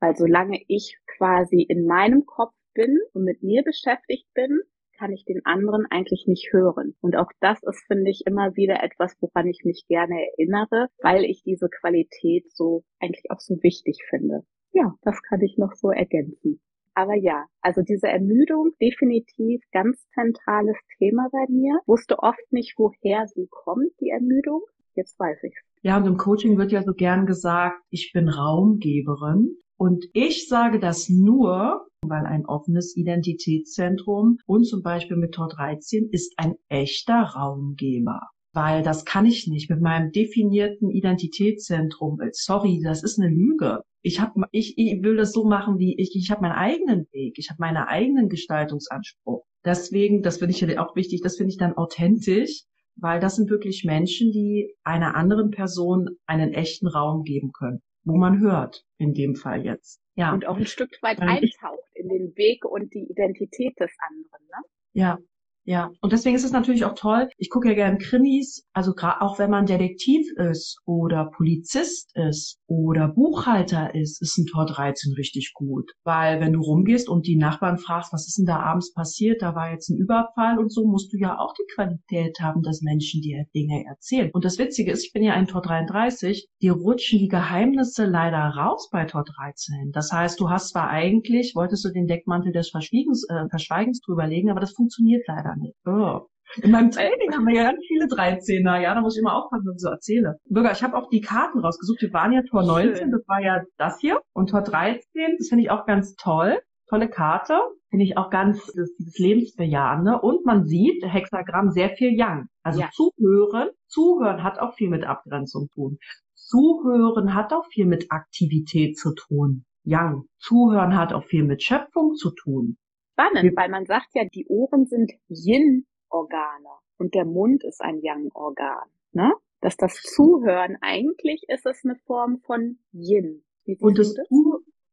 Weil 0.00 0.16
solange 0.16 0.60
ich 0.68 0.98
quasi 1.16 1.62
in 1.62 1.86
meinem 1.86 2.26
Kopf 2.26 2.54
bin 2.74 2.98
und 3.12 3.24
mit 3.24 3.42
mir 3.42 3.62
beschäftigt 3.62 4.26
bin, 4.34 4.60
kann 4.98 5.12
ich 5.12 5.24
den 5.24 5.44
anderen 5.44 5.86
eigentlich 5.90 6.26
nicht 6.26 6.52
hören. 6.52 6.96
Und 7.00 7.16
auch 7.16 7.30
das 7.40 7.62
ist, 7.62 7.84
finde 7.86 8.10
ich, 8.10 8.22
immer 8.26 8.56
wieder 8.56 8.82
etwas, 8.82 9.14
woran 9.20 9.46
ich 9.46 9.62
mich 9.64 9.84
gerne 9.88 10.26
erinnere, 10.32 10.88
weil 11.02 11.24
ich 11.24 11.42
diese 11.42 11.68
Qualität 11.68 12.50
so 12.52 12.84
eigentlich 12.98 13.30
auch 13.30 13.40
so 13.40 13.62
wichtig 13.62 13.98
finde. 14.08 14.42
Ja, 14.72 14.94
das 15.02 15.22
kann 15.22 15.40
ich 15.42 15.56
noch 15.58 15.74
so 15.74 15.90
ergänzen. 15.90 16.60
Aber 16.96 17.14
ja, 17.14 17.44
also 17.60 17.82
diese 17.82 18.08
Ermüdung 18.08 18.70
definitiv 18.80 19.62
ganz 19.70 19.98
zentrales 20.14 20.78
Thema 20.96 21.28
bei 21.30 21.44
mir. 21.50 21.78
Wusste 21.84 22.18
oft 22.20 22.40
nicht, 22.50 22.72
woher 22.78 23.26
sie 23.26 23.48
kommt, 23.50 23.90
die 24.00 24.08
Ermüdung. 24.08 24.62
Jetzt 24.94 25.20
weiß 25.20 25.42
ich. 25.42 25.54
Ja, 25.82 25.98
und 25.98 26.06
im 26.06 26.16
Coaching 26.16 26.56
wird 26.56 26.72
ja 26.72 26.82
so 26.82 26.94
gern 26.94 27.26
gesagt, 27.26 27.76
ich 27.90 28.12
bin 28.14 28.30
Raumgeberin. 28.30 29.58
Und 29.76 30.06
ich 30.14 30.48
sage 30.48 30.80
das 30.80 31.10
nur, 31.10 31.86
weil 32.00 32.24
ein 32.24 32.46
offenes 32.46 32.96
Identitätszentrum 32.96 34.38
und 34.46 34.64
zum 34.64 34.82
Beispiel 34.82 35.18
mit 35.18 35.34
Tor 35.34 35.48
13 35.48 36.08
ist 36.10 36.32
ein 36.38 36.54
echter 36.68 37.20
Raumgeber. 37.36 38.22
Weil 38.56 38.82
das 38.82 39.04
kann 39.04 39.26
ich 39.26 39.46
nicht 39.46 39.68
mit 39.68 39.82
meinem 39.82 40.12
definierten 40.12 40.88
Identitätszentrum. 40.88 42.18
Sorry, 42.32 42.80
das 42.82 43.02
ist 43.02 43.20
eine 43.20 43.28
Lüge. 43.28 43.82
Ich, 44.00 44.18
hab, 44.18 44.34
ich, 44.50 44.78
ich 44.78 45.02
will 45.02 45.16
das 45.16 45.32
so 45.32 45.44
machen, 45.44 45.78
wie 45.78 45.94
ich. 46.00 46.16
Ich 46.16 46.30
habe 46.30 46.40
meinen 46.40 46.52
eigenen 46.52 47.06
Weg. 47.12 47.34
Ich 47.36 47.50
habe 47.50 47.58
meinen 47.60 47.76
eigenen 47.76 48.30
Gestaltungsanspruch. 48.30 49.44
Deswegen, 49.62 50.22
das 50.22 50.38
finde 50.38 50.54
ich 50.54 50.78
auch 50.78 50.96
wichtig, 50.96 51.20
das 51.20 51.36
finde 51.36 51.50
ich 51.50 51.58
dann 51.58 51.76
authentisch, 51.76 52.62
weil 52.94 53.20
das 53.20 53.36
sind 53.36 53.50
wirklich 53.50 53.84
Menschen, 53.84 54.32
die 54.32 54.74
einer 54.84 55.16
anderen 55.16 55.50
Person 55.50 56.08
einen 56.24 56.54
echten 56.54 56.86
Raum 56.86 57.24
geben 57.24 57.52
können 57.52 57.82
wo 58.06 58.16
man 58.16 58.38
hört, 58.38 58.84
in 58.98 59.14
dem 59.14 59.34
Fall 59.34 59.64
jetzt. 59.64 60.00
Ja. 60.14 60.32
Und 60.32 60.46
auch 60.46 60.56
ein 60.56 60.64
Stück 60.64 60.96
weit 61.02 61.20
eintaucht 61.20 61.90
in 61.94 62.08
den 62.08 62.36
Weg 62.36 62.64
und 62.64 62.94
die 62.94 63.04
Identität 63.10 63.78
des 63.80 63.90
anderen, 64.08 64.46
ne? 64.46 64.62
Ja, 64.92 65.18
ja, 65.66 65.90
und 66.00 66.12
deswegen 66.12 66.36
ist 66.36 66.44
es 66.44 66.52
natürlich 66.52 66.84
auch 66.84 66.94
toll. 66.94 67.28
Ich 67.38 67.50
gucke 67.50 67.66
ja 67.68 67.74
gerne 67.74 67.98
Krimis, 67.98 68.64
also 68.72 68.94
gerade 68.94 69.20
auch 69.20 69.40
wenn 69.40 69.50
man 69.50 69.66
Detektiv 69.66 70.24
ist 70.36 70.78
oder 70.84 71.28
Polizist 71.36 72.12
ist 72.14 72.60
oder 72.68 73.08
Buchhalter 73.08 73.92
ist, 73.92 74.22
ist 74.22 74.38
ein 74.38 74.46
Tor 74.46 74.66
13 74.66 75.14
richtig 75.14 75.54
gut. 75.54 75.90
Weil 76.04 76.40
wenn 76.40 76.52
du 76.52 76.60
rumgehst 76.60 77.08
und 77.08 77.26
die 77.26 77.36
Nachbarn 77.36 77.78
fragst, 77.78 78.12
was 78.12 78.28
ist 78.28 78.38
denn 78.38 78.46
da 78.46 78.60
abends 78.60 78.94
passiert, 78.94 79.42
da 79.42 79.56
war 79.56 79.72
jetzt 79.72 79.90
ein 79.90 79.98
Überfall 79.98 80.60
und 80.60 80.72
so, 80.72 80.86
musst 80.86 81.12
du 81.12 81.18
ja 81.18 81.36
auch 81.36 81.52
die 81.54 81.66
Qualität 81.74 82.38
haben, 82.40 82.62
dass 82.62 82.82
Menschen 82.82 83.20
dir 83.20 83.44
Dinge 83.52 83.84
erzählen. 83.88 84.30
Und 84.32 84.44
das 84.44 84.58
Witzige 84.58 84.92
ist, 84.92 85.04
ich 85.04 85.12
bin 85.12 85.24
ja 85.24 85.34
ein 85.34 85.48
Tor 85.48 85.62
33, 85.62 86.46
dir 86.62 86.74
rutschen 86.74 87.18
die 87.18 87.28
Geheimnisse 87.28 88.04
leider 88.04 88.38
raus 88.38 88.88
bei 88.92 89.04
Tor 89.04 89.24
13. 89.24 89.90
Das 89.90 90.12
heißt, 90.12 90.38
du 90.38 90.48
hast 90.48 90.68
zwar 90.68 90.90
eigentlich, 90.90 91.54
wolltest 91.56 91.84
du 91.84 91.90
den 91.90 92.06
Deckmantel 92.06 92.52
des 92.52 92.70
Verschwiegens, 92.70 93.26
äh, 93.28 93.48
Verschweigens 93.48 94.00
drüber 94.00 94.28
legen, 94.28 94.48
aber 94.50 94.60
das 94.60 94.70
funktioniert 94.70 95.24
leider 95.26 95.55
nicht. 95.56 95.74
Oh. 95.86 96.26
In 96.62 96.70
meinem 96.70 96.90
Training 96.90 97.32
haben 97.34 97.46
wir 97.46 97.54
ja 97.54 97.64
ganz 97.64 97.84
viele 97.86 98.06
13er, 98.06 98.80
ja, 98.80 98.94
da 98.94 99.00
muss 99.00 99.16
ich 99.16 99.20
immer 99.20 99.34
aufpassen, 99.34 99.66
was 99.66 99.76
ich 99.76 99.82
so 99.82 99.90
erzähle. 99.90 100.36
Bürger, 100.48 100.72
ich 100.72 100.82
habe 100.82 100.96
auch 100.96 101.08
die 101.10 101.20
Karten 101.20 101.58
rausgesucht. 101.58 102.02
Wir 102.02 102.12
waren 102.12 102.32
ja 102.32 102.42
Tor 102.42 102.62
19, 102.62 102.96
Schön. 102.96 103.10
das 103.10 103.22
war 103.26 103.42
ja 103.42 103.62
das 103.76 103.98
hier. 104.00 104.20
Und 104.32 104.50
Tor 104.50 104.62
13, 104.62 105.02
das 105.38 105.48
finde 105.48 105.64
ich 105.64 105.70
auch 105.70 105.86
ganz 105.86 106.14
toll. 106.14 106.58
Tolle 106.88 107.08
Karte. 107.08 107.58
Finde 107.90 108.04
ich 108.04 108.16
auch 108.16 108.30
ganz 108.30 108.64
das, 108.74 108.94
dieses 108.98 109.18
Lebensbejahende. 109.18 110.20
Und 110.20 110.46
man 110.46 110.64
sieht, 110.64 111.04
Hexagramm 111.04 111.70
sehr 111.70 111.90
viel 111.90 112.16
Yang. 112.16 112.46
Also 112.62 112.80
ja. 112.80 112.90
zuhören. 112.92 113.70
Zuhören 113.88 114.42
hat 114.42 114.58
auch 114.60 114.74
viel 114.74 114.88
mit 114.88 115.04
Abgrenzung 115.04 115.68
zu 115.68 115.74
tun. 115.74 115.98
Zuhören 116.34 117.34
hat 117.34 117.52
auch 117.52 117.66
viel 117.66 117.86
mit 117.86 118.06
Aktivität 118.10 118.96
zu 118.96 119.14
tun. 119.14 119.64
Yang. 119.82 120.24
Zuhören 120.38 120.96
hat 120.96 121.12
auch 121.12 121.24
viel 121.24 121.44
mit 121.44 121.62
Schöpfung 121.62 122.14
zu 122.14 122.30
tun 122.30 122.76
spannend, 123.16 123.56
weil 123.56 123.70
man 123.70 123.86
sagt 123.86 124.08
ja, 124.14 124.24
die 124.24 124.46
Ohren 124.46 124.86
sind 124.86 125.12
Yin-Organe 125.28 126.68
und 126.98 127.14
der 127.14 127.24
Mund 127.24 127.64
ist 127.64 127.80
ein 127.80 128.00
Yang-Organ. 128.02 128.88
Ne? 129.12 129.32
Dass 129.60 129.76
das 129.76 129.94
Zuhören 130.02 130.76
eigentlich 130.80 131.42
ist 131.48 131.66
es 131.66 131.82
eine 131.84 131.96
Form 132.06 132.38
von 132.44 132.78
Yin. 132.92 133.42
Und 133.80 133.98
das, 133.98 134.14
das? 134.14 134.26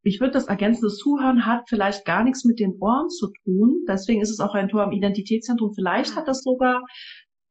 ich 0.02 0.20
würde 0.20 0.34
das 0.34 0.48
ergänzen, 0.48 0.84
das 0.84 0.98
Zuhören 0.98 1.46
hat 1.46 1.68
vielleicht 1.68 2.06
gar 2.06 2.24
nichts 2.24 2.46
mit 2.46 2.60
den 2.60 2.78
Ohren 2.80 3.10
zu 3.10 3.28
tun. 3.44 3.84
Deswegen 3.88 4.22
ist 4.22 4.32
es 4.32 4.40
auch 4.40 4.56
ein 4.56 4.70
Tor 4.70 4.84
am 4.84 4.92
Identitätszentrum. 4.92 5.74
Vielleicht 5.74 6.16
hat 6.16 6.28
das 6.28 6.42
sogar, 6.42 6.82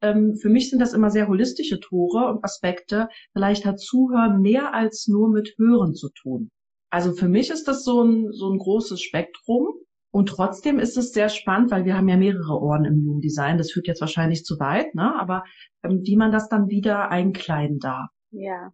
ähm, 0.01 0.35
für 0.41 0.49
mich 0.49 0.69
sind 0.69 0.79
das 0.79 0.93
immer 0.93 1.11
sehr 1.11 1.27
holistische 1.27 1.79
Tore 1.79 2.27
und 2.29 2.43
Aspekte. 2.43 3.07
Vielleicht 3.31 3.65
hat 3.65 3.79
Zuhören 3.79 4.41
mehr 4.41 4.73
als 4.73 5.07
nur 5.07 5.29
mit 5.29 5.53
Hören 5.57 5.93
zu 5.93 6.09
tun. 6.09 6.49
Also 6.89 7.13
für 7.13 7.29
mich 7.29 7.49
ist 7.49 7.67
das 7.67 7.83
so 7.83 8.03
ein, 8.03 8.31
so 8.33 8.51
ein 8.51 8.57
großes 8.57 9.01
Spektrum. 9.01 9.67
Und 10.13 10.29
trotzdem 10.29 10.77
ist 10.77 10.95
es 10.95 11.11
sehr 11.11 11.27
spannend, 11.27 11.71
weil 11.71 11.85
wir 11.85 11.97
haben 11.97 12.07
ja 12.07 12.17
mehrere 12.17 12.61
Ohren 12.61 12.85
im 12.85 13.03
Human 13.03 13.19
Design. 13.19 13.57
Das 13.57 13.71
führt 13.71 13.87
jetzt 13.87 13.99
wahrscheinlich 13.99 14.45
zu 14.45 14.59
weit, 14.59 14.93
ne? 14.93 15.19
Aber 15.19 15.43
ähm, 15.83 16.01
wie 16.03 16.15
man 16.15 16.31
das 16.31 16.49
dann 16.49 16.69
wieder 16.69 17.09
einkleiden 17.09 17.79
darf. 17.79 18.11
Ja. 18.29 18.71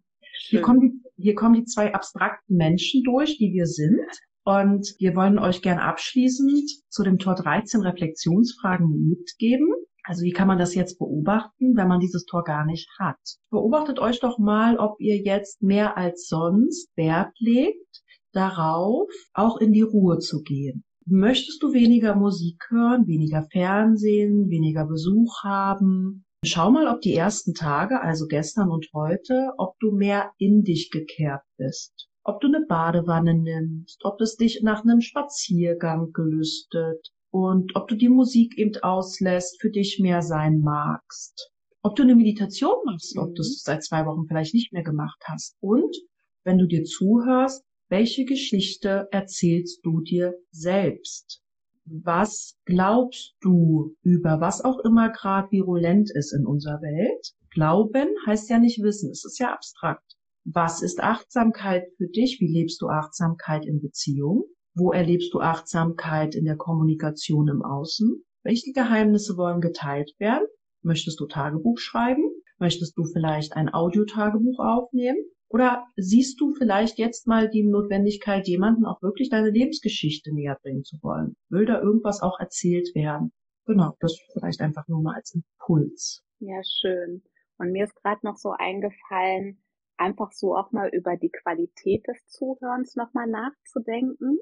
Hier 0.48 0.60
kommen, 0.60 0.80
die, 0.80 1.22
hier 1.22 1.34
kommen 1.34 1.54
die 1.54 1.64
zwei 1.64 1.94
abstrakten 1.94 2.56
Menschen 2.56 3.02
durch, 3.04 3.38
die 3.38 3.54
wir 3.54 3.64
sind. 3.64 4.04
Und 4.44 4.94
wir 4.98 5.16
wollen 5.16 5.38
euch 5.38 5.62
gern 5.62 5.78
abschließend 5.78 6.68
zu 6.90 7.02
dem 7.04 7.18
Tor 7.18 7.36
13 7.36 7.80
Reflexionsfragen 7.80 9.08
mitgeben. 9.08 9.68
Also 10.04 10.22
wie 10.24 10.32
kann 10.32 10.48
man 10.48 10.58
das 10.58 10.74
jetzt 10.74 10.98
beobachten, 10.98 11.74
wenn 11.74 11.88
man 11.88 12.00
dieses 12.00 12.26
Tor 12.26 12.44
gar 12.44 12.66
nicht 12.66 12.90
hat? 12.98 13.16
Beobachtet 13.48 13.98
euch 13.98 14.20
doch 14.20 14.38
mal, 14.38 14.76
ob 14.76 15.00
ihr 15.00 15.16
jetzt 15.16 15.62
mehr 15.62 15.96
als 15.96 16.28
sonst 16.28 16.94
Wert 16.96 17.32
legt 17.38 18.02
darauf, 18.32 19.08
auch 19.32 19.56
in 19.56 19.72
die 19.72 19.82
Ruhe 19.82 20.18
zu 20.18 20.42
gehen. 20.42 20.84
Möchtest 21.12 21.60
du 21.60 21.72
weniger 21.72 22.14
Musik 22.14 22.66
hören, 22.68 23.08
weniger 23.08 23.42
Fernsehen, 23.50 24.48
weniger 24.48 24.86
Besuch 24.86 25.42
haben? 25.42 26.24
Schau 26.44 26.70
mal, 26.70 26.86
ob 26.86 27.00
die 27.00 27.16
ersten 27.16 27.52
Tage, 27.52 28.00
also 28.00 28.28
gestern 28.28 28.70
und 28.70 28.86
heute, 28.94 29.50
ob 29.58 29.76
du 29.80 29.90
mehr 29.90 30.30
in 30.38 30.62
dich 30.62 30.92
gekehrt 30.92 31.42
bist. 31.56 32.08
Ob 32.22 32.40
du 32.40 32.46
eine 32.46 32.64
Badewanne 32.64 33.34
nimmst, 33.34 34.04
ob 34.04 34.20
es 34.20 34.36
dich 34.36 34.62
nach 34.62 34.84
einem 34.84 35.00
Spaziergang 35.00 36.12
gelüstet 36.12 37.08
und 37.32 37.74
ob 37.74 37.88
du 37.88 37.96
die 37.96 38.08
Musik 38.08 38.56
eben 38.56 38.80
auslässt, 38.80 39.60
für 39.60 39.70
dich 39.70 39.98
mehr 39.98 40.22
sein 40.22 40.60
magst. 40.60 41.50
Ob 41.82 41.96
du 41.96 42.04
eine 42.04 42.14
Meditation 42.14 42.76
machst, 42.84 43.18
ob 43.18 43.34
du 43.34 43.40
es 43.40 43.64
mhm. 43.66 43.72
seit 43.72 43.82
zwei 43.82 44.06
Wochen 44.06 44.28
vielleicht 44.28 44.54
nicht 44.54 44.72
mehr 44.72 44.84
gemacht 44.84 45.20
hast. 45.24 45.56
Und 45.58 45.96
wenn 46.44 46.58
du 46.58 46.68
dir 46.68 46.84
zuhörst, 46.84 47.64
welche 47.90 48.24
Geschichte 48.24 49.08
erzählst 49.10 49.84
du 49.84 50.00
dir 50.00 50.34
selbst? 50.52 51.42
Was 51.84 52.56
glaubst 52.64 53.34
du 53.40 53.96
über 54.02 54.40
was 54.40 54.64
auch 54.64 54.78
immer 54.84 55.10
gerade 55.10 55.50
virulent 55.50 56.10
ist 56.14 56.32
in 56.32 56.46
unserer 56.46 56.80
Welt? 56.82 57.34
Glauben 57.50 58.08
heißt 58.26 58.48
ja 58.48 58.60
nicht 58.60 58.80
wissen, 58.80 59.10
es 59.10 59.24
ist 59.24 59.40
ja 59.40 59.52
abstrakt. 59.52 60.16
Was 60.44 60.82
ist 60.82 61.02
Achtsamkeit 61.02 61.88
für 61.96 62.06
dich? 62.06 62.38
Wie 62.40 62.46
lebst 62.46 62.80
du 62.80 62.88
Achtsamkeit 62.88 63.66
in 63.66 63.82
Beziehung? 63.82 64.44
Wo 64.74 64.92
erlebst 64.92 65.34
du 65.34 65.40
Achtsamkeit 65.40 66.36
in 66.36 66.44
der 66.44 66.56
Kommunikation 66.56 67.48
im 67.48 67.62
Außen? 67.62 68.24
Welche 68.44 68.72
Geheimnisse 68.72 69.36
wollen 69.36 69.60
geteilt 69.60 70.12
werden? 70.18 70.46
Möchtest 70.82 71.18
du 71.18 71.26
Tagebuch 71.26 71.78
schreiben? 71.78 72.22
Möchtest 72.58 72.96
du 72.96 73.04
vielleicht 73.04 73.54
ein 73.54 73.72
Audiotagebuch 73.74 74.60
aufnehmen? 74.60 75.18
Oder 75.50 75.88
siehst 75.96 76.40
du 76.40 76.54
vielleicht 76.54 76.98
jetzt 76.98 77.26
mal 77.26 77.50
die 77.50 77.64
Notwendigkeit, 77.64 78.46
jemanden 78.46 78.86
auch 78.86 79.02
wirklich 79.02 79.30
deine 79.30 79.50
Lebensgeschichte 79.50 80.32
näher 80.32 80.56
bringen 80.62 80.84
zu 80.84 80.96
wollen? 81.02 81.34
Will 81.48 81.66
da 81.66 81.80
irgendwas 81.80 82.22
auch 82.22 82.38
erzählt 82.38 82.94
werden? 82.94 83.32
Genau, 83.66 83.96
das 83.98 84.16
vielleicht 84.32 84.60
einfach 84.60 84.86
nur 84.86 85.02
mal 85.02 85.16
als 85.16 85.34
Impuls. 85.34 86.22
Ja, 86.38 86.60
schön. 86.62 87.24
Und 87.58 87.72
mir 87.72 87.84
ist 87.84 87.96
gerade 87.96 88.20
noch 88.22 88.36
so 88.36 88.54
eingefallen, 88.56 89.60
einfach 89.96 90.30
so 90.30 90.56
auch 90.56 90.70
mal 90.70 90.88
über 90.88 91.16
die 91.16 91.30
Qualität 91.30 92.06
des 92.06 92.24
Zuhörens 92.28 92.94
nochmal 92.94 93.26
nachzudenken 93.26 94.38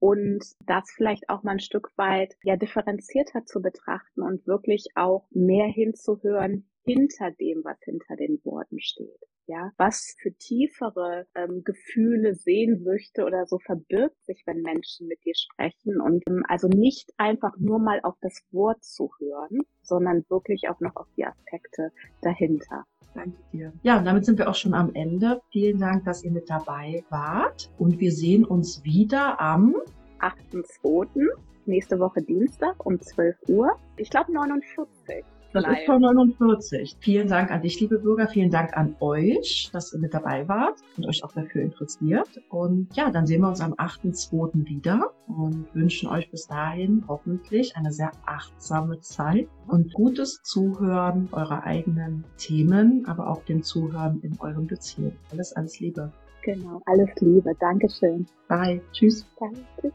und 0.00 0.44
das 0.66 0.90
vielleicht 0.90 1.28
auch 1.28 1.44
mal 1.44 1.52
ein 1.52 1.60
Stück 1.60 1.92
weit 1.96 2.34
ja 2.42 2.56
differenzierter 2.56 3.44
zu 3.44 3.62
betrachten 3.62 4.22
und 4.22 4.44
wirklich 4.48 4.88
auch 4.96 5.28
mehr 5.30 5.68
hinzuhören 5.68 6.68
hinter 6.82 7.30
dem, 7.30 7.62
was 7.62 7.78
hinter 7.84 8.16
den 8.16 8.40
Worten 8.44 8.80
steht 8.80 9.20
ja, 9.46 9.70
was 9.76 10.14
für 10.20 10.32
tiefere 10.32 11.26
ähm, 11.34 11.62
Gefühle, 11.64 12.34
Sehnsüchte 12.34 13.24
oder 13.24 13.46
so 13.46 13.58
verbirgt 13.58 14.24
sich, 14.24 14.42
wenn 14.46 14.62
Menschen 14.62 15.08
mit 15.08 15.24
dir 15.24 15.34
sprechen 15.34 16.00
und 16.00 16.22
ähm, 16.28 16.44
also 16.48 16.68
nicht 16.68 17.12
einfach 17.16 17.56
nur 17.58 17.78
mal 17.78 18.00
auf 18.02 18.14
das 18.20 18.42
Wort 18.52 18.82
zu 18.84 19.10
hören, 19.18 19.60
sondern 19.82 20.24
wirklich 20.28 20.68
auch 20.68 20.80
noch 20.80 20.96
auf 20.96 21.08
die 21.16 21.24
Aspekte 21.24 21.92
dahinter. 22.20 22.84
Danke 23.14 23.36
dir. 23.52 23.72
Ja, 23.82 23.98
und 23.98 24.04
damit 24.06 24.24
sind 24.24 24.38
wir 24.38 24.48
auch 24.48 24.54
schon 24.54 24.74
am 24.74 24.94
Ende. 24.94 25.42
Vielen 25.50 25.78
Dank, 25.78 26.04
dass 26.04 26.24
ihr 26.24 26.30
mit 26.30 26.48
dabei 26.48 27.04
wart 27.10 27.70
und 27.78 28.00
wir 28.00 28.12
sehen 28.12 28.44
uns 28.44 28.82
wieder 28.84 29.40
am 29.40 29.74
8.2. 30.20 31.28
nächste 31.66 31.98
Woche 31.98 32.22
Dienstag 32.22 32.86
um 32.86 33.00
12 33.00 33.36
Uhr. 33.48 33.76
Ich 33.96 34.08
glaube 34.08 34.32
49. 34.32 35.24
Das 35.52 35.64
ist 35.66 35.84
Tor 35.84 35.98
49. 35.98 36.96
Vielen 37.00 37.28
Dank 37.28 37.50
an 37.50 37.60
dich, 37.60 37.78
liebe 37.80 37.98
Bürger. 37.98 38.26
Vielen 38.26 38.50
Dank 38.50 38.74
an 38.74 38.96
euch, 39.00 39.68
dass 39.72 39.92
ihr 39.92 39.98
mit 39.98 40.14
dabei 40.14 40.48
wart 40.48 40.80
und 40.96 41.06
euch 41.06 41.22
auch 41.22 41.32
dafür 41.32 41.62
interessiert. 41.62 42.28
Und 42.48 42.88
ja, 42.96 43.10
dann 43.10 43.26
sehen 43.26 43.42
wir 43.42 43.48
uns 43.48 43.60
am 43.60 43.74
8.2. 43.74 44.66
wieder 44.66 45.10
und 45.26 45.66
wünschen 45.74 46.08
euch 46.08 46.30
bis 46.30 46.46
dahin 46.46 47.04
hoffentlich 47.06 47.76
eine 47.76 47.92
sehr 47.92 48.12
achtsame 48.24 49.00
Zeit 49.00 49.46
und 49.68 49.92
gutes 49.92 50.40
Zuhören 50.42 51.28
eurer 51.32 51.64
eigenen 51.64 52.24
Themen, 52.38 53.04
aber 53.06 53.28
auch 53.28 53.44
dem 53.44 53.62
Zuhören 53.62 54.20
in 54.22 54.38
euren 54.40 54.66
Beziehungen. 54.66 55.18
Alles, 55.32 55.52
alles 55.52 55.80
Liebe. 55.80 56.10
Genau, 56.44 56.80
alles 56.86 57.10
Liebe. 57.20 57.52
Dankeschön. 57.60 58.26
Bye. 58.48 58.80
Tschüss. 58.92 59.26
Danke. 59.38 59.60
Tschüss. 59.80 59.92